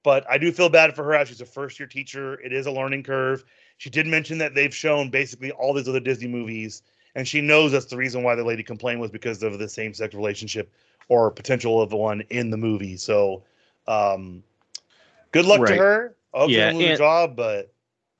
[0.04, 2.40] but I do feel bad for her as she's a first year teacher.
[2.42, 3.44] It is a learning curve.
[3.78, 6.84] She did mention that they've shown basically all these other Disney movies,
[7.16, 9.94] and she knows that's the reason why the lady complained was because of the same
[9.94, 10.72] sex relationship
[11.10, 12.98] or potential of the one in the movie.
[12.98, 13.44] So,
[13.88, 14.44] um,
[15.32, 15.76] good luck right.
[15.76, 16.16] to her.
[16.34, 17.74] I hope yeah, she does job, but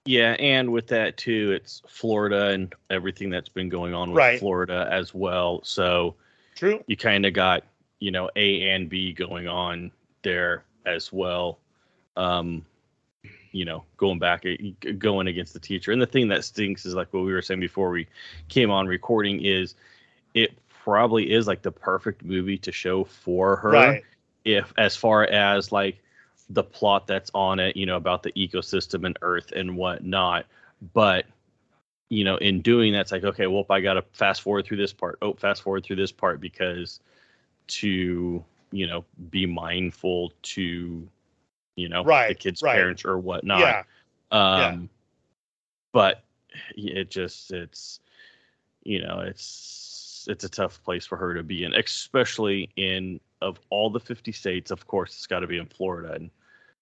[0.06, 4.40] Yeah, and with that too, it's Florida and everything that's been going on with Right.
[4.40, 5.62] Florida as well.
[5.64, 6.16] So
[6.56, 6.84] True.
[6.88, 7.64] you kind of got
[8.00, 9.92] you know A and B going on
[10.24, 11.60] there as well.
[12.16, 12.66] Um,
[13.52, 15.92] you know, going back, uh, going against the teacher.
[15.92, 18.08] And the thing that stinks is like what we were saying before we
[18.50, 19.76] came on recording is
[20.34, 24.04] it probably is like the perfect movie to show for her Right.
[24.44, 26.00] if as far as like
[26.50, 30.46] the plot that's on it, you know, about the ecosystem and Earth and whatnot.
[30.94, 31.26] But
[32.10, 34.78] you know, in doing that, it's like, okay, well, I got to fast forward through
[34.78, 35.18] this part.
[35.22, 37.00] Oh, fast forward through this part because
[37.68, 41.08] to you know be mindful to
[41.76, 42.76] you know the kid's right.
[42.76, 43.60] parents or whatnot.
[43.60, 43.84] Yeah.
[44.32, 44.88] Um, yeah.
[45.92, 46.24] but
[46.76, 48.00] it just it's
[48.84, 53.60] you know it's it's a tough place for her to be in, especially in of
[53.70, 54.72] all the 50 states.
[54.72, 56.30] Of course, it's got to be in Florida, and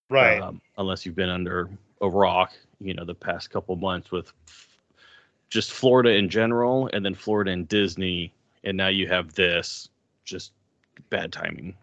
[0.10, 0.42] Right.
[0.42, 1.70] um, unless you've been under
[2.02, 2.52] a rock,
[2.82, 4.68] you know, the past couple months with f-
[5.50, 9.90] just Florida in general, and then Florida and Disney, and now you have this.
[10.26, 10.52] Just
[11.10, 11.76] bad timing.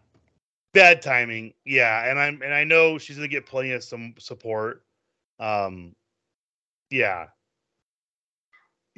[0.79, 1.55] Bad timing.
[1.65, 4.85] Yeah, and I'm and I know she's gonna get plenty of some support.
[5.41, 5.95] Um,
[6.91, 7.27] yeah.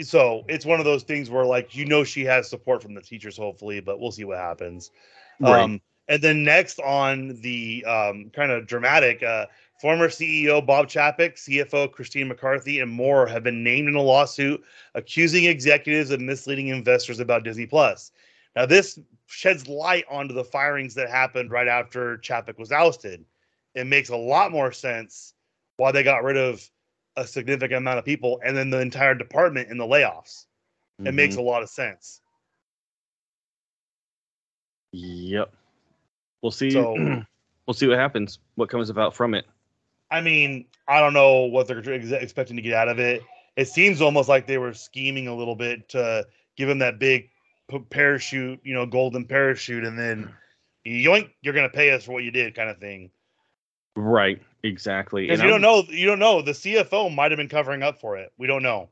[0.00, 3.02] So it's one of those things where like you know she has support from the
[3.02, 4.90] teachers, hopefully, but we'll see what happens.
[5.40, 5.62] Right.
[5.62, 9.46] Um, and then next on the um, kind of dramatic, uh,
[9.80, 14.62] former CEO Bob Chapek, CFO Christine McCarthy, and more have been named in a lawsuit
[14.94, 18.12] accusing executives of misleading investors about Disney Plus.
[18.56, 23.24] Now, this sheds light onto the firings that happened right after Chapek was ousted.
[23.74, 25.34] It makes a lot more sense
[25.76, 26.68] why they got rid of
[27.16, 30.46] a significant amount of people and then the entire department in the layoffs.
[31.04, 31.38] It makes Mhm.
[31.38, 32.20] a lot of sense.
[34.92, 35.52] Yep.
[36.42, 36.70] We'll see.
[36.70, 36.94] So-
[37.66, 38.38] we'll see what happens.
[38.56, 39.46] What comes about from it.
[40.10, 43.22] I mean, I don't know what they're ex- expecting to get out of it.
[43.56, 47.30] It seems almost like they were scheming a little bit to give him that big
[47.78, 50.34] parachute, you know, golden parachute, and then
[50.86, 53.10] yoink, you're gonna pay us for what you did, kind of thing.
[53.96, 54.42] Right.
[54.62, 55.22] Exactly.
[55.26, 56.42] Because you I'm- don't know, you don't know.
[56.42, 58.32] The CFO might have been covering up for it.
[58.36, 58.88] We don't know.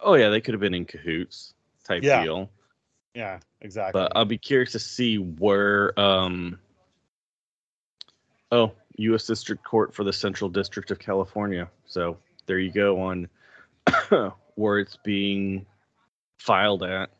[0.00, 1.54] Oh yeah, they could have been in cahoots
[1.84, 2.22] type Yeah.
[2.22, 2.50] deal.
[3.14, 3.98] Yeah, exactly.
[4.00, 6.58] But I'll be curious to see where um
[8.52, 11.68] oh, US District Court for the Central District of California.
[11.86, 13.28] So there you go on
[14.54, 15.66] where it's being
[16.38, 17.10] filed at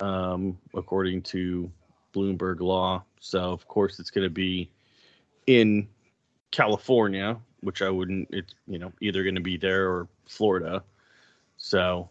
[0.00, 1.70] um according to
[2.14, 3.02] Bloomberg law.
[3.20, 4.70] So of course it's going to be
[5.46, 5.88] in
[6.50, 10.82] California, which I wouldn't it's you know either going to be there or Florida.
[11.56, 12.08] So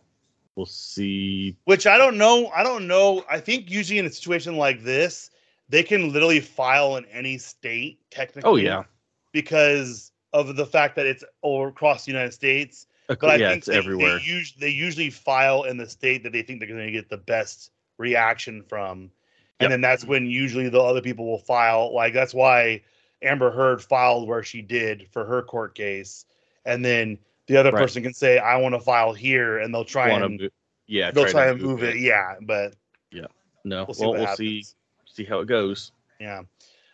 [0.55, 2.47] we'll see Which I don't know.
[2.55, 3.23] I don't know.
[3.29, 5.29] I think usually in a situation like this,
[5.69, 8.49] they can literally file in any state technically.
[8.49, 8.83] Oh yeah.
[9.31, 12.87] because of the fact that it's all across the United States.
[13.07, 14.19] But I yeah, think it's they, everywhere.
[14.19, 17.09] They, us- they usually file in the state that they think they're going to get
[17.09, 19.11] the best reaction from, Yep.
[19.59, 21.93] and then that's when usually the other people will file.
[21.93, 22.81] Like that's why
[23.21, 26.25] Amber Heard filed where she did for her court case,
[26.65, 27.81] and then the other Right.
[27.81, 30.49] person can say, "I want to file here," and they'll try Wanna and mo-
[30.87, 31.97] yeah, they'll try to and move it.
[31.97, 32.75] Yeah, but
[33.11, 33.27] yeah,
[33.63, 34.37] No, we'll see well, we'll happens.
[34.37, 34.63] see
[35.05, 35.91] see how it goes.
[36.19, 36.43] Yeah.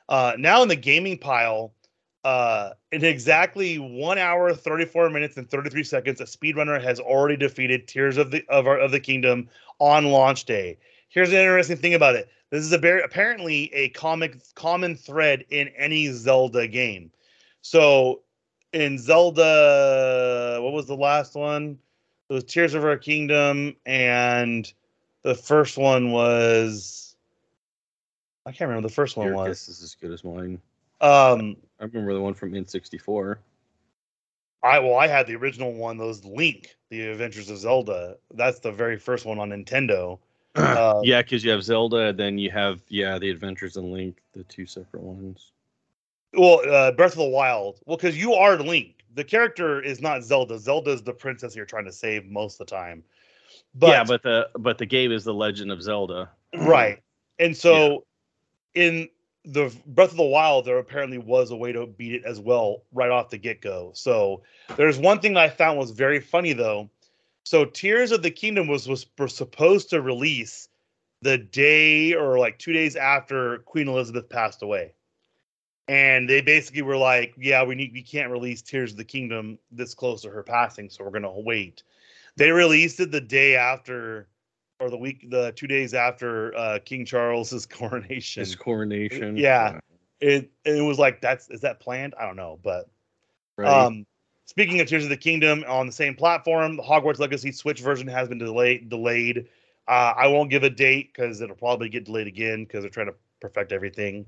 [0.08, 1.74] Uh, now in the gaming pile,
[2.24, 7.88] uh, in exactly one hour, 34 minutes, and 33 seconds, a speedrunner has already defeated
[7.88, 10.78] Tears of the of, our, of the Kingdom on launch day.
[11.12, 12.30] Here's an interesting thing about it.
[12.52, 17.12] This is a very apparently a comic common thread in any Zelda game.
[17.62, 18.22] So
[18.72, 21.78] in Zelda, what was the last one?
[22.30, 24.72] It was Tears of Our Kingdom, and
[25.24, 27.18] the first one was
[28.46, 29.48] I can't remember the first one Your was.
[29.48, 30.62] guess is as good as mine.
[31.02, 33.38] Um, I remember the one from N64.
[34.64, 35.98] I well, I had the original one.
[35.98, 38.16] Those Link, The Adventures of Zelda.
[38.34, 40.20] That's the very first one on Nintendo.
[40.56, 44.44] Uh, yeah, because you have Zelda, then you have yeah, the Adventures in Link, the
[44.44, 45.52] two separate ones.
[46.34, 47.80] Well, uh, Breath of the Wild.
[47.86, 49.04] Well, because you are Link.
[49.14, 50.58] The character is not Zelda.
[50.58, 53.04] Zelda is the princess you're trying to save most of the time.
[53.76, 56.30] But, yeah, but the but the game is the Legend of Zelda.
[56.58, 57.02] right.
[57.40, 58.06] And so
[58.76, 59.10] in
[59.44, 62.84] the Breath of the Wild, there apparently was a way to beat it as well
[62.94, 63.92] right off the get go.
[63.94, 64.44] So
[64.78, 66.90] there's one thing that I found was very funny though.
[67.52, 70.70] So Tears of the Kingdom was was, supposed to release
[71.22, 74.94] the day or like two days after Queen Elizabeth passed away.
[75.90, 79.60] And they basically were like, "Yeah, we need we can't release Tears of the Kingdom
[79.70, 81.84] this close to her passing, so we're gonna wait."
[82.38, 84.30] They released it the day after,
[84.80, 88.46] or the week, the two days after uh, King Charles's coronation.
[88.46, 89.36] His coronation.
[89.36, 89.82] Yeah.
[90.22, 92.16] It it was like that's is that planned?
[92.18, 92.88] I don't know, but
[93.58, 93.68] Right.
[93.68, 94.06] um,
[94.52, 98.06] speaking of Tears of the Kingdom on the same platform, the Hogwarts Legacy Switch version
[98.08, 98.90] has been delayed.
[98.90, 99.48] Delayed.
[99.88, 103.08] Uh, I won't give a date because it'll probably get delayed again because they're trying
[103.08, 104.26] to perfect everything.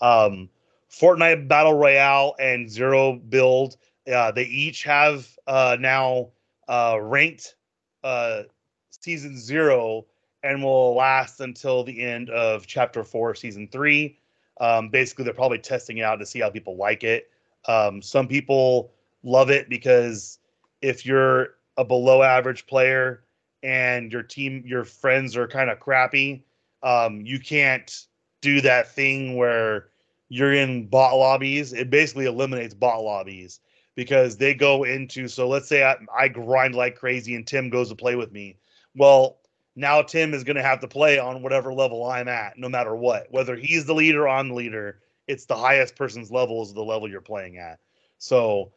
[0.00, 0.48] Um,
[0.90, 3.76] Fortnite Battle Royale and Zero Build,
[4.12, 6.30] uh, they each have uh, now
[6.66, 7.54] uh, ranked
[8.02, 8.42] uh,
[8.90, 10.04] season zero
[10.42, 14.18] and will last until the end of chapter four, season three.
[14.60, 17.30] Um, basically, they're probably testing it out to see how people like it.
[17.68, 18.90] Um, some people
[19.22, 20.38] love it because
[20.82, 23.24] if you're a below average player
[23.62, 26.44] and your team, your friends are kind of crappy,
[26.82, 28.06] um, you can't
[28.40, 29.88] do that thing where
[30.28, 31.72] you're in bot lobbies.
[31.72, 33.60] It basically eliminates bot lobbies
[33.94, 35.28] because they go into.
[35.28, 38.56] So let's say I, I grind like crazy and Tim goes to play with me.
[38.96, 39.38] Well,
[39.76, 42.94] now Tim is going to have to play on whatever level I'm at, no matter
[42.94, 43.26] what.
[43.30, 46.82] Whether he's the leader or I'm the leader, it's the highest person's level is the
[46.82, 47.78] level you're playing at.
[48.18, 48.72] So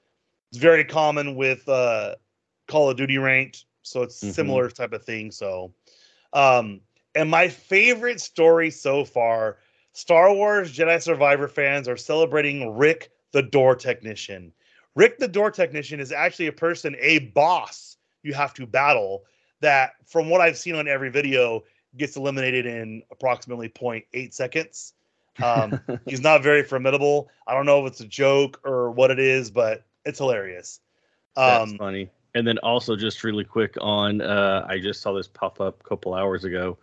[0.54, 2.14] it's very common with uh,
[2.68, 3.66] Call of Duty ranked.
[3.82, 4.34] So it's Mhm.
[4.36, 5.32] similar type of thing.
[5.32, 5.74] So,
[6.32, 6.80] um,
[7.16, 9.58] and my favorite story so far
[9.94, 14.54] Star Wars Jedi Survivor fans are celebrating Rick the Door Technician.
[14.94, 19.26] Rick the Door Technician is actually a person, a boss you have to battle
[19.62, 21.64] that, from what I've seen on every video,
[21.98, 24.94] gets eliminated in approximately 0.8 seconds.
[25.42, 27.32] Um, he's not very formidable.
[27.48, 30.80] I don't know if it's a joke or what it is, but it's hilarious.
[31.36, 32.10] That's Um, funny.
[32.36, 35.88] And then also just really quick on, uh, I just saw this pop up a
[35.88, 36.78] couple hours ago.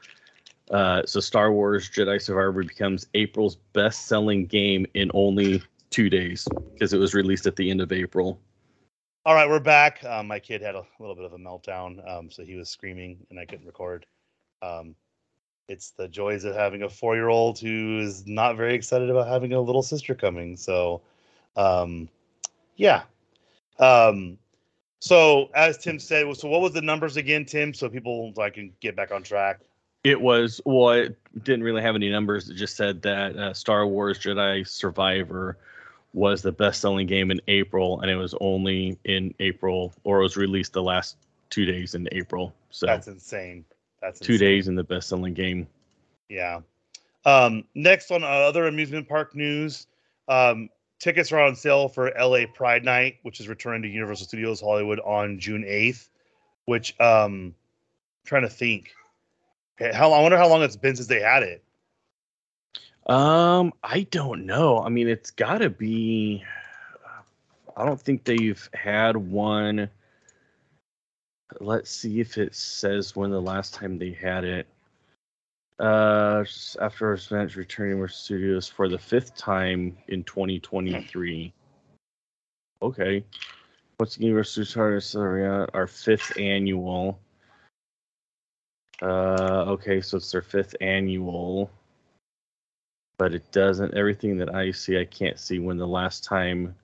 [0.70, 6.92] Uh, so Star Wars Jedi Survivor becomes April's best-selling game in only two days because
[6.92, 8.40] it was released at the end of April.
[9.26, 10.02] All right, we're back.
[10.04, 13.26] Um, my kid had a little bit of a meltdown, um, so he was screaming
[13.30, 14.06] and I couldn't record.
[14.62, 14.94] Um,
[15.68, 19.60] it's the joys of having a four-year-old who is not very excited about having a
[19.60, 20.56] little sister coming.
[20.56, 21.02] So,
[21.56, 22.08] um,
[22.80, 23.02] yeah.
[23.78, 24.38] Um,
[25.00, 27.74] so as Tim said, so what was the numbers again, Tim?
[27.74, 29.60] So people so I can get back on track.
[30.02, 32.48] It was well, it didn't really have any numbers.
[32.48, 35.58] It just said that uh, Star Wars Jedi Survivor
[36.12, 40.36] was the best-selling game in April, and it was only in April, or it was
[40.36, 41.16] released the last
[41.50, 42.52] two days in April.
[42.70, 43.64] So That's insane.
[44.00, 44.48] That's two insane.
[44.48, 45.68] days in the best-selling game.
[46.28, 46.60] Yeah.
[47.24, 49.86] Um, next on uh, other amusement park news,
[50.28, 50.68] um,
[51.00, 55.00] tickets are on sale for LA Pride Night, which is returning to Universal Studios Hollywood
[55.00, 56.08] on June 8th.
[56.66, 57.54] Which um, I'm
[58.24, 58.92] trying to think.
[59.92, 61.64] How I wonder how long it's been since they had it.
[63.06, 64.78] Um, I don't know.
[64.78, 66.44] I mean, it's got to be.
[67.76, 69.88] I don't think they've had one.
[71.60, 74.68] Let's see if it says when the last time they had it.
[75.80, 81.52] Uh, just after events returning to studios for the fifth time in 2023.
[82.82, 83.24] Okay.
[83.96, 85.66] What's the Universal Studios Area?
[85.74, 87.18] Our fifth annual.
[89.02, 91.70] Uh, okay, so it's their fifth annual
[93.20, 93.92] but it doesn't.
[93.92, 96.74] Everything that I see, I can't see when the last time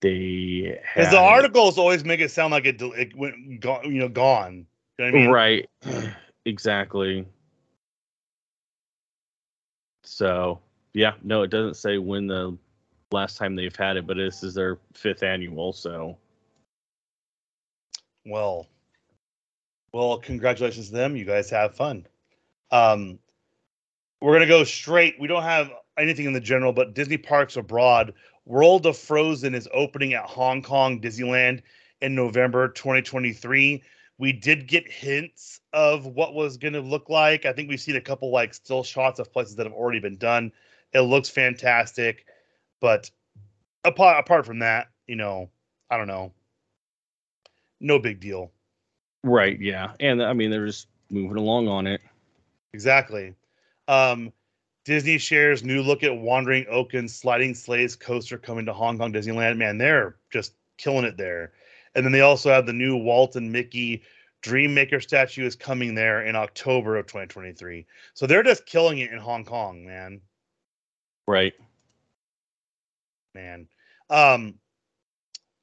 [0.00, 3.98] they had Because the articles always make it sound like it, it went gone, you
[3.98, 4.64] know, gone.
[4.96, 5.30] You know I mean?
[5.30, 5.68] right?
[6.48, 7.26] exactly.
[10.04, 10.60] So
[10.94, 12.56] yeah, no, it doesn't say when the
[13.12, 15.72] last time they've had it, but this is their fifth annual.
[15.72, 16.16] So
[18.24, 18.66] Well,
[19.92, 21.16] well, congratulations to them.
[21.16, 22.06] You guys have fun.
[22.70, 23.18] Um,
[24.20, 25.18] we're gonna go straight.
[25.20, 28.14] We don't have anything in the general, but Disney parks abroad.
[28.44, 31.62] World of Frozen is opening at Hong Kong Disneyland
[32.00, 33.82] in November 2023.
[34.18, 37.46] We did get hints of what was going to look like.
[37.46, 40.16] I think we've seen a couple like still shots of places that have already been
[40.16, 40.52] done.
[40.92, 42.26] It looks fantastic,
[42.80, 43.10] but
[43.84, 45.50] apart apart from that, you know,
[45.90, 46.32] I don't know.
[47.80, 48.50] No big deal.
[49.22, 52.00] right, yeah, and I mean they're just moving along on it.
[52.72, 53.34] Exactly.
[53.86, 54.32] Um,
[54.84, 59.58] Disney shares new look at Wandering Oaken's sliding sleighs coaster coming to Hong Kong Disneyland.
[59.58, 61.52] Man, they're just killing it there.
[61.98, 64.04] And then they also have the new Walt and Mickey
[64.44, 67.84] Dreammaker statue is coming there in October of 2023.
[68.14, 70.20] So they're just killing it in Hong Kong, man.
[71.26, 71.54] Right.
[73.34, 73.66] Man.
[74.10, 74.54] Um,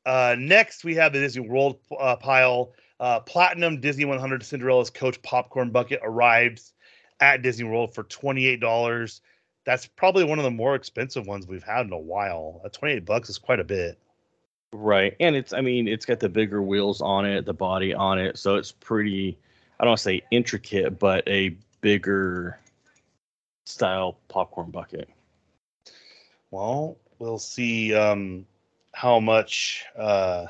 [0.05, 2.73] uh, next, we have the Disney World uh, pile.
[2.99, 6.73] Uh, Platinum Disney 100 Cinderella's Coach Popcorn Bucket arrives
[7.21, 9.21] at Disney World for $28.
[9.65, 12.59] That's probably one of the more expensive ones we've had in a while.
[12.65, 13.97] Uh, 28 bucks is quite a bit.
[14.71, 15.15] Right.
[15.19, 18.37] And it's I mean, it's got the bigger wheels on it, the body on it,
[18.37, 19.37] so it's pretty
[19.79, 22.59] I don't want to say intricate, but a bigger
[23.65, 25.09] style popcorn bucket.
[26.51, 27.93] Well, we'll see.
[27.93, 28.45] Um,
[28.93, 30.45] how much uh,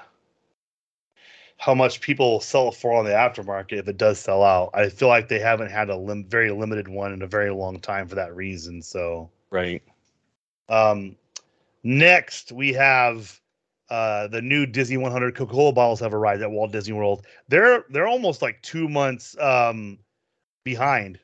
[1.58, 4.70] how much people sell it for on the aftermarket if it does sell out.
[4.74, 7.80] I feel like they haven't had a lim- very limited one in a very long
[7.80, 8.82] time for that reason.
[8.82, 9.82] So Right.
[10.70, 11.16] um,
[11.84, 13.40] next we have
[13.90, 17.26] uh, the new Disney 100 Coca-Cola bottles have arrived at Walt Disney World.
[17.48, 20.00] They're they're almost like two months um,
[20.64, 21.20] behind.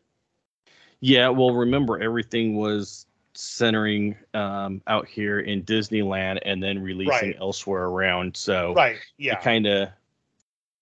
[0.99, 7.37] Yeah, well, remember everything was centering um, out here in Disneyland and then releasing Right.
[7.39, 8.37] elsewhere around.
[8.37, 8.97] So Right.
[9.17, 9.33] Yeah.
[9.33, 9.89] it kind of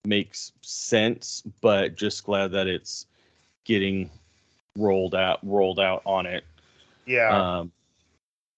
[0.03, 3.05] makes sense, but just glad that it's
[3.63, 4.09] getting
[4.75, 6.43] rolled out, rolled out on it.
[7.05, 7.59] yeah.
[7.59, 7.71] Um,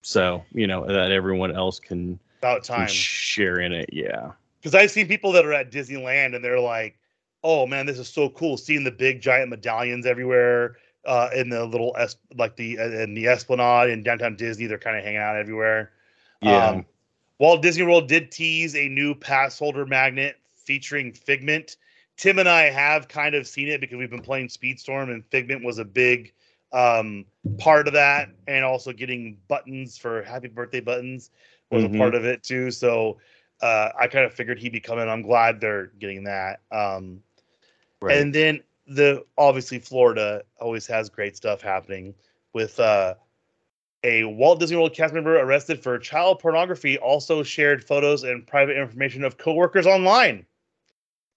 [0.03, 2.87] so you know that everyone else can, about time.
[2.87, 3.89] share in it.
[3.93, 4.31] Yeah.
[4.59, 6.97] because I've seen people that are at Disneyland and they're like,
[7.43, 8.57] "Oh man, this is so cool!
[8.57, 13.13] Seeing the big giant medallions everywhere uh, in the little es- like the uh, in
[13.13, 14.65] the Esplanade in downtown Disney.
[14.65, 15.91] They're kind of hanging out everywhere."
[16.41, 16.67] Yeah.
[16.67, 16.85] Um,
[17.39, 21.77] Walt Disney World did tease a new pass holder magnet featuring Figment.
[22.17, 25.63] Tim and I have kind of seen it because we've been playing Speedstorm, and Figment
[25.63, 26.33] was a big
[26.71, 27.25] um,
[27.57, 31.31] part of that, and also getting buttons for Happy Birthday buttons
[31.71, 31.95] was Mhm.
[31.95, 32.69] a part of it too.
[32.71, 33.17] So
[33.61, 35.07] uh, I kind of figured he'd be coming.
[35.07, 36.61] I'm glad they're getting that.
[36.71, 37.21] Um,
[38.01, 38.17] right.
[38.17, 42.13] and then the obviously Florida always has great stuff happening
[42.53, 43.13] with uh,
[44.03, 46.97] a Walt Disney World cast member arrested for child pornography.
[46.97, 50.45] Also shared photos and private information of coworkers online.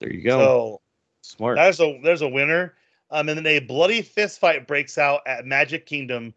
[0.00, 0.38] there you go.
[0.38, 0.80] So
[1.22, 1.56] Smart.
[1.56, 2.74] there's a there's a winner.
[3.10, 6.34] Um, and then a bloody fist fight breaks out at Magic Kingdom.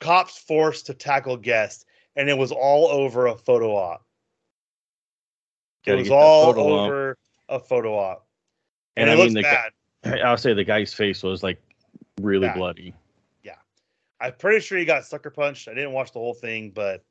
[0.00, 4.04] Cops forced to tackle guests, and it was all over a photo op.
[5.86, 6.84] It Gotta was all photo op.
[6.86, 8.26] over a photo op,
[8.96, 9.72] and and, I it mean the bad.
[10.04, 11.60] guy, I'll say the guy's face was like
[12.20, 12.56] really Bad.
[12.56, 12.94] bloody.
[13.42, 13.56] Yeah,
[14.20, 15.68] I'm pretty sure he got sucker punched.
[15.68, 17.04] I didn't watch the whole thing, but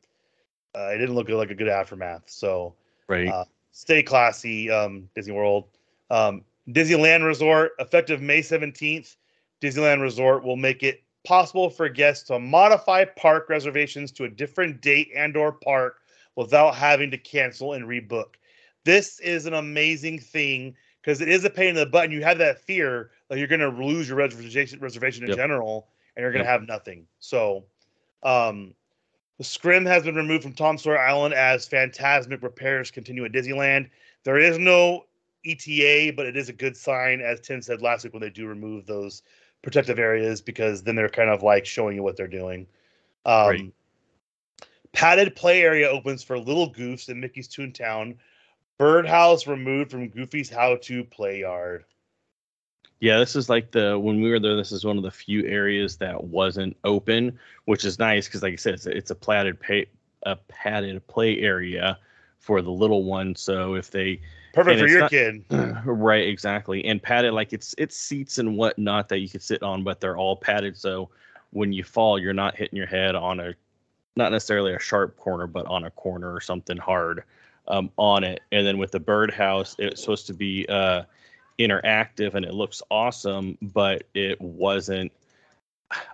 [0.76, 2.24] uh, it didn't look like a good aftermath.
[2.30, 2.76] So
[3.08, 3.28] Right.
[3.28, 5.66] uh, stay classy, um, Disney World.
[6.10, 9.16] Um, Disneyland Resort, effective May 17th,
[9.62, 14.82] Disneyland Resort will make it possible for guests to modify park reservations to a different
[14.82, 16.02] date and or park
[16.36, 18.36] without having to cancel and rebook.
[18.86, 22.06] This is an amazing thing because it is a pain in the butt.
[22.06, 25.38] And you have that fear that you're going to lose your reservation reservation in Yep.
[25.38, 26.60] general, and you're going to Yep.
[26.60, 27.08] have nothing.
[27.20, 27.66] So,
[28.24, 28.74] um,
[29.38, 33.90] the scrim has been removed from Tom Sawyer Island as Fantasmic repairs continue at Disneyland.
[34.24, 35.06] There is no
[35.46, 38.48] ETA, but it is a good sign, as Tim said last week, when they do
[38.48, 39.24] remove those
[39.64, 42.68] protective areas, because then they're kind of like showing you what they're doing.
[43.26, 43.74] Um, Right.
[44.92, 48.16] Padded play area opens for Little Goofs in Mickey's Toontown.
[48.78, 51.86] Birdhouse removed from Goofy's How to Play Yard.
[53.00, 54.56] Yeah, this is like the when we were there.
[54.56, 58.54] This is one of the few areas that wasn't open, which is nice because, like
[58.54, 59.88] I said, it's, it's a platted pay,
[60.24, 61.98] a padded play area
[62.40, 63.36] for the little one.
[63.36, 64.22] So if they
[64.54, 65.44] Perfect And for your not- kid.
[65.86, 69.84] right, exactly, and padded like it's it's seats and whatnot that you could sit on,
[69.84, 70.78] but they're all padded.
[70.78, 71.10] So
[71.50, 73.56] when you fall, you're not hitting your head on a
[74.16, 77.24] not necessarily a sharp corner, but on a corner or something hard
[77.68, 78.42] um, on it.
[78.52, 81.04] And then with the birdhouse, it's supposed to be uh,
[81.60, 85.12] interactive and it looks awesome, but it wasn't.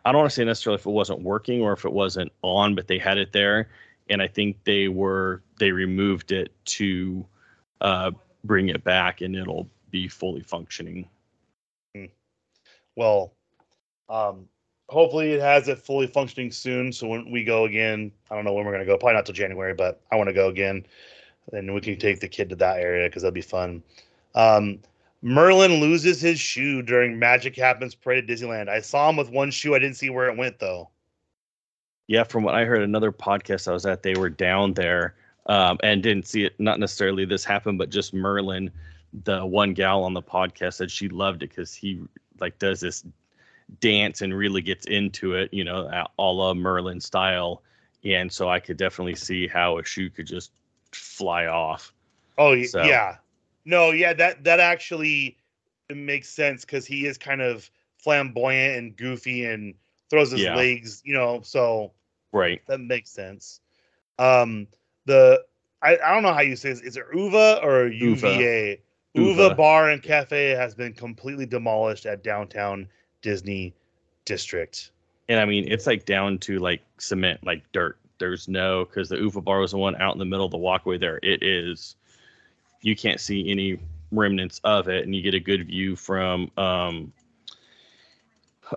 [0.06, 2.74] I don't want to say necessarily if it wasn't working or if it wasn't on,
[2.76, 3.70] but they had it there,
[4.10, 7.26] and I think they were they removed it to
[7.82, 8.12] uh,
[8.44, 11.08] bring it back, and it'll be fully functioning.
[12.96, 13.34] Well,
[14.10, 14.48] um,
[14.90, 16.92] hopefully it has it fully functioning soon.
[16.92, 18.98] So when we go again, I don't know when we're gonna go.
[18.98, 20.86] Probably not till January, but I want to go again,
[21.54, 23.84] and we can take the kid to that area because that'd be fun.
[24.36, 24.80] Um,
[25.22, 28.70] Merlin loses his shoe during Magic Happens Parade at Disneyland.
[28.70, 29.76] I saw him with one shoe.
[29.76, 30.90] I didn't see where it went though.
[32.08, 35.16] Yeah, from what I heard, another podcast I was at, they were down there
[35.46, 36.60] um, and didn't see it.
[36.60, 38.72] Not necessarily this happened, but just Merlin,
[39.24, 42.02] the one gal on the podcast, said she loved it because he
[42.40, 43.04] like does this
[43.82, 45.88] dance and really gets into it, you know,
[46.18, 47.62] a la Merlin style.
[48.04, 50.52] And so I could definitely see how a shoe could just
[50.92, 51.94] fly off.
[52.38, 53.18] Oh So- yeah,
[53.66, 55.38] no, yeah that that actually
[55.94, 59.74] makes sense because he is kind of flamboyant and goofy and
[60.10, 60.56] throws his Yeah.
[60.56, 61.42] legs, you know.
[61.44, 61.92] So
[62.32, 62.62] Right.
[62.68, 63.60] that makes sense.
[64.18, 64.68] Um,
[65.06, 65.44] the
[65.82, 66.82] I, I don't know how you say this.
[66.82, 68.82] Is it Uva or UVA?
[69.14, 69.44] Uva.
[69.44, 69.56] Uva.
[69.56, 72.88] Bar and Cafe has been completely demolished at downtown
[73.22, 73.74] Disney
[74.26, 74.92] District.
[75.30, 77.98] And I mean, it's like down to like cement, like dirt.
[78.18, 80.58] There's no because the UVA bar was the one out in the middle of the
[80.58, 81.20] walkway there.
[81.24, 81.96] It is
[82.82, 83.80] you can't see any
[84.12, 87.14] remnants of it, and you get a good view from um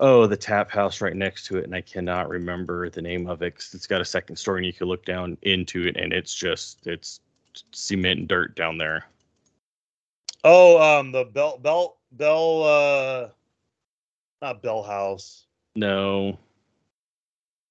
[0.00, 3.42] oh the tap house right next to it, and I cannot remember the name of
[3.42, 3.54] it.
[3.54, 6.34] 'cause it's got a second story, and you can look down into it, and it's
[6.34, 7.20] just it's
[7.72, 9.06] cement and dirt down there.
[10.44, 13.28] Oh, um, the Bell Bell Bell, uh,
[14.40, 15.46] not Bell House.
[15.74, 16.38] No.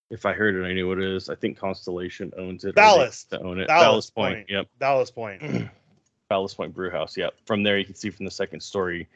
[0.09, 1.29] If I heard it, I knew what it is.
[1.29, 2.75] I think Constellation owns it.
[2.75, 3.29] Ballast.
[3.29, 3.67] To own it.
[3.67, 4.35] Ballast Ballast, Point.
[4.39, 4.49] Point.
[4.49, 4.67] Yep.
[4.79, 5.41] Ballast Point.
[6.29, 7.15] Ballast Point Brew House.
[7.15, 7.33] Yep.
[7.45, 9.07] From there, you can see from the second story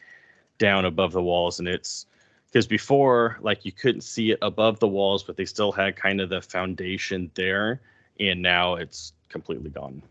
[0.58, 2.06] down above the walls, and it's
[2.56, 6.22] because before, like, you couldn't see it above the walls, but they still had kind
[6.22, 7.82] of the foundation there,
[8.18, 10.02] and now it's completely gone.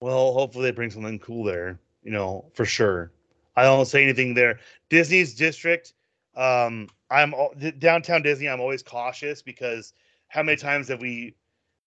[0.00, 1.80] Well, hopefully they bring something cool there.
[2.04, 3.10] You know, for sure.
[3.56, 4.60] I don't say anything there.
[4.88, 5.94] Disney's district.
[6.36, 8.48] Um, I'm al- d- downtown Disney.
[8.48, 9.94] I'm always cautious because
[10.28, 11.34] how many times have we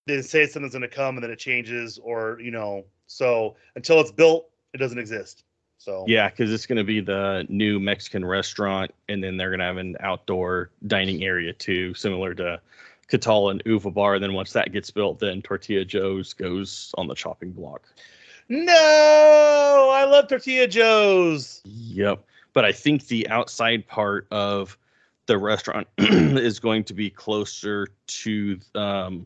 [0.06, 4.02] they say something's going to come and then it changes, or you know, so until
[4.02, 5.45] it's built, it doesn't exist.
[5.78, 9.60] So Yeah, because it's going to be the new Mexican restaurant, and then they're going
[9.60, 12.60] to have an outdoor dining area too, similar to
[13.08, 14.16] Catal and Uva Bar.
[14.16, 17.84] And then once that gets built, then Tortilla Joe's goes on the chopping block.
[18.50, 21.62] no, I love Tortilla Joe's.
[21.66, 22.24] Yep.
[22.54, 24.78] But I think the outside part of
[25.26, 29.26] the restaurant is going to be closer to um,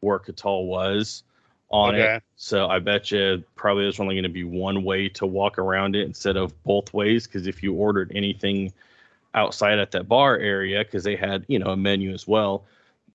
[0.00, 1.22] where Catal was
[1.70, 2.16] on Okay.
[2.16, 2.22] it.
[2.36, 5.94] So I bet you probably there's only going to be one way to walk around
[5.96, 7.26] it instead of both ways.
[7.26, 8.72] Because if you ordered anything
[9.34, 12.64] outside at that bar area, because they had you know a menu as well,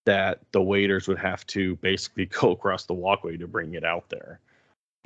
[0.05, 4.07] that the waiters would have to basically go across the walkway to bring it out
[4.09, 4.39] there.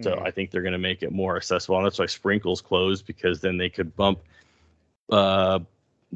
[0.01, 0.21] So Mhm.
[0.21, 3.41] I think they're going to make it more accessible, and that's why Sprinkles closed because
[3.41, 4.19] then they could bump,
[5.11, 5.59] uh,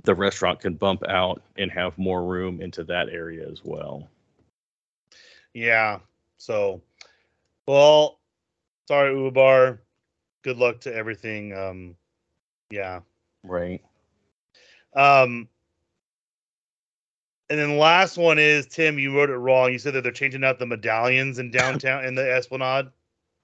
[0.04, 4.08] the restaurant could bump out and have more room into that area as well.
[5.54, 6.00] Yeah.
[6.38, 6.82] So,
[7.68, 8.20] well,
[8.88, 9.80] sorry, Ubar.
[10.43, 11.55] Good luck to everything.
[11.57, 11.95] Um,
[12.70, 12.99] yeah.
[13.43, 13.82] Right.
[14.95, 15.47] Um,
[17.49, 18.97] and then the last one is Tim.
[18.97, 19.72] You wrote it wrong.
[19.72, 22.88] You said that they're changing out the medallions in downtown in the Esplanade.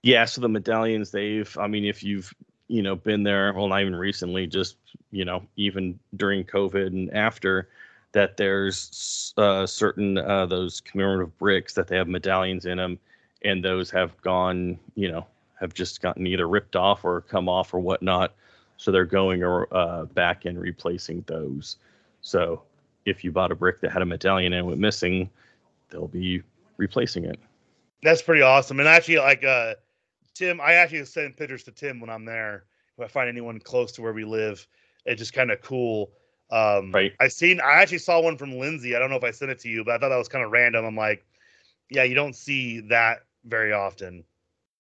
[0.02, 0.26] Yeah.
[0.26, 1.58] So the medallions, they've.
[1.58, 2.34] I mean, if you've
[2.68, 4.78] you know been there, well, not even recently, just
[5.12, 7.70] you know, even during COVID and after.
[8.14, 12.98] That there's uh, certain uh, those commemorative bricks that they have medallions in them,
[13.44, 15.26] and those have gone, you know,
[15.60, 18.34] have just gotten either ripped off or come off or whatnot.
[18.78, 21.78] So they're going uh, back and replacing those.
[22.22, 22.64] So
[23.06, 25.30] if you bought a brick that had a medallion and went missing,
[25.90, 26.42] they'll be
[26.78, 27.40] replacing it.
[28.04, 28.80] That's pretty awesome.
[28.80, 29.76] And actually, like uh,
[30.34, 32.64] Tim, I actually send pictures to Tim when I'm there.
[32.98, 34.66] If I find anyone close to where we live,
[35.06, 36.12] it's just kind of cool.
[36.52, 37.14] Um, Right.
[37.20, 37.60] I seen.
[37.60, 38.96] I actually saw one from Lindsay.
[38.96, 40.44] I don't know if I sent it to you, but I thought that was kind
[40.46, 40.86] of random.
[40.86, 41.26] I'm like,
[41.90, 44.24] yeah, you don't see that very often.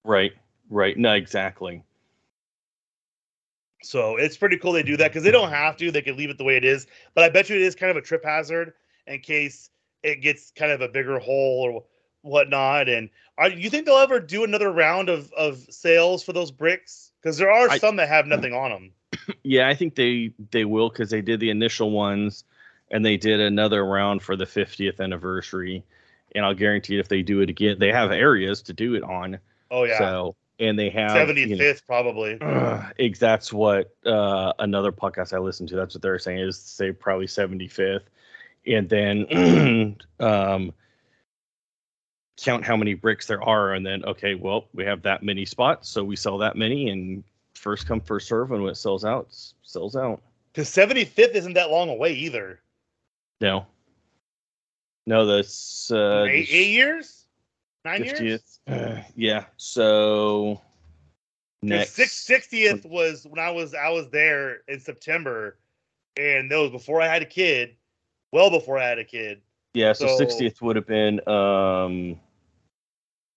[0.03, 0.33] Right.
[0.69, 0.97] Right.
[0.97, 1.83] No, exactly.
[3.81, 5.91] So it's pretty cool they do that because they don't have to.
[5.91, 6.85] They could leave it the way it is.
[7.15, 8.73] But I bet you it is kind of a trip hazard
[9.07, 9.69] in case
[10.03, 11.83] it gets kind of a bigger hole or
[12.21, 12.89] whatnot.
[12.89, 13.09] And
[13.41, 17.11] do you think they'll ever do another round of, of sales for those bricks?
[17.21, 18.91] Because there are I- some that have nothing on them.
[19.43, 22.43] Yeah, I think they they will because they did the initial ones,
[22.89, 25.83] and they did another round for the 50th anniversary.
[26.35, 29.03] And I'll guarantee it if they do it again, they have areas to do it
[29.03, 29.39] on.
[29.71, 32.37] Oh yeah, So and they have 75th you know, probably.
[32.99, 35.75] ex- that's what uh, another podcast I listened to.
[35.75, 38.01] That's what they're saying is say probably 75th,
[38.67, 40.73] and then um,
[42.37, 45.89] count how many bricks there are, and then okay, well we have that many spots,
[45.89, 47.23] so we sell that many, and
[47.55, 49.27] first come first serve, and when it sells out,
[49.63, 50.21] sells out.
[50.51, 52.59] Because seventy fifth isn't that long away either.
[53.39, 53.65] No,
[55.09, 57.25] no, that's uh, eight, eight years,
[57.83, 58.59] nine years.
[58.67, 60.61] Uh, yeah, so
[61.63, 65.57] next Sixtieth was when I was I was there in September,
[66.15, 67.75] and that was before I had a kid.
[68.31, 69.41] Well before I had a kid.
[69.73, 72.19] Yeah, so So- 60th would have been um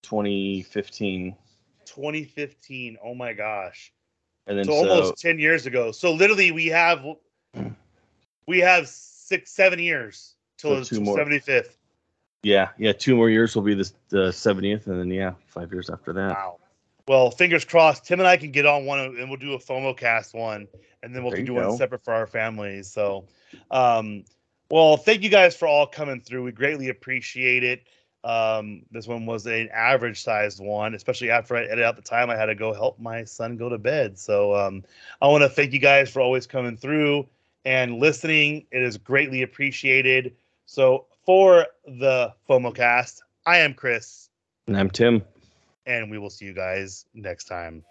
[0.03, 1.35] 2015
[1.87, 2.99] 2015.
[3.03, 3.95] Oh my gosh.
[4.47, 5.91] and then so, so, almost 10 years ago.
[5.91, 7.03] So literally we have
[8.47, 11.77] we have six, seven years till So it's 75th.
[12.43, 15.91] yeah, yeah, two more years will be the the 70th and then yeah, 5 years
[15.91, 16.31] after that.
[16.31, 16.59] Wow.
[17.09, 18.05] Well, fingers crossed.
[18.05, 20.69] Tim and I can get on one and we'll do a FOMO cast one
[21.03, 22.91] and then we'll do one separate for our families.
[22.91, 23.27] So
[23.71, 24.25] um
[24.71, 26.45] well, thank you guys for all coming through.
[26.45, 27.87] We greatly appreciate it.
[28.25, 32.31] Um, this one was an average sized one, especially after I edited out the time
[32.31, 34.19] I had to go help my son go to bed.
[34.19, 34.85] So um,
[35.21, 37.27] I want to thank you guys for always coming through
[37.65, 38.65] and listening.
[38.71, 40.37] It is greatly appreciated.
[40.73, 44.31] So for the FOMO cast, I am Chris,
[44.66, 45.23] And I'm Tim.
[45.85, 47.85] and we will see you guys next time.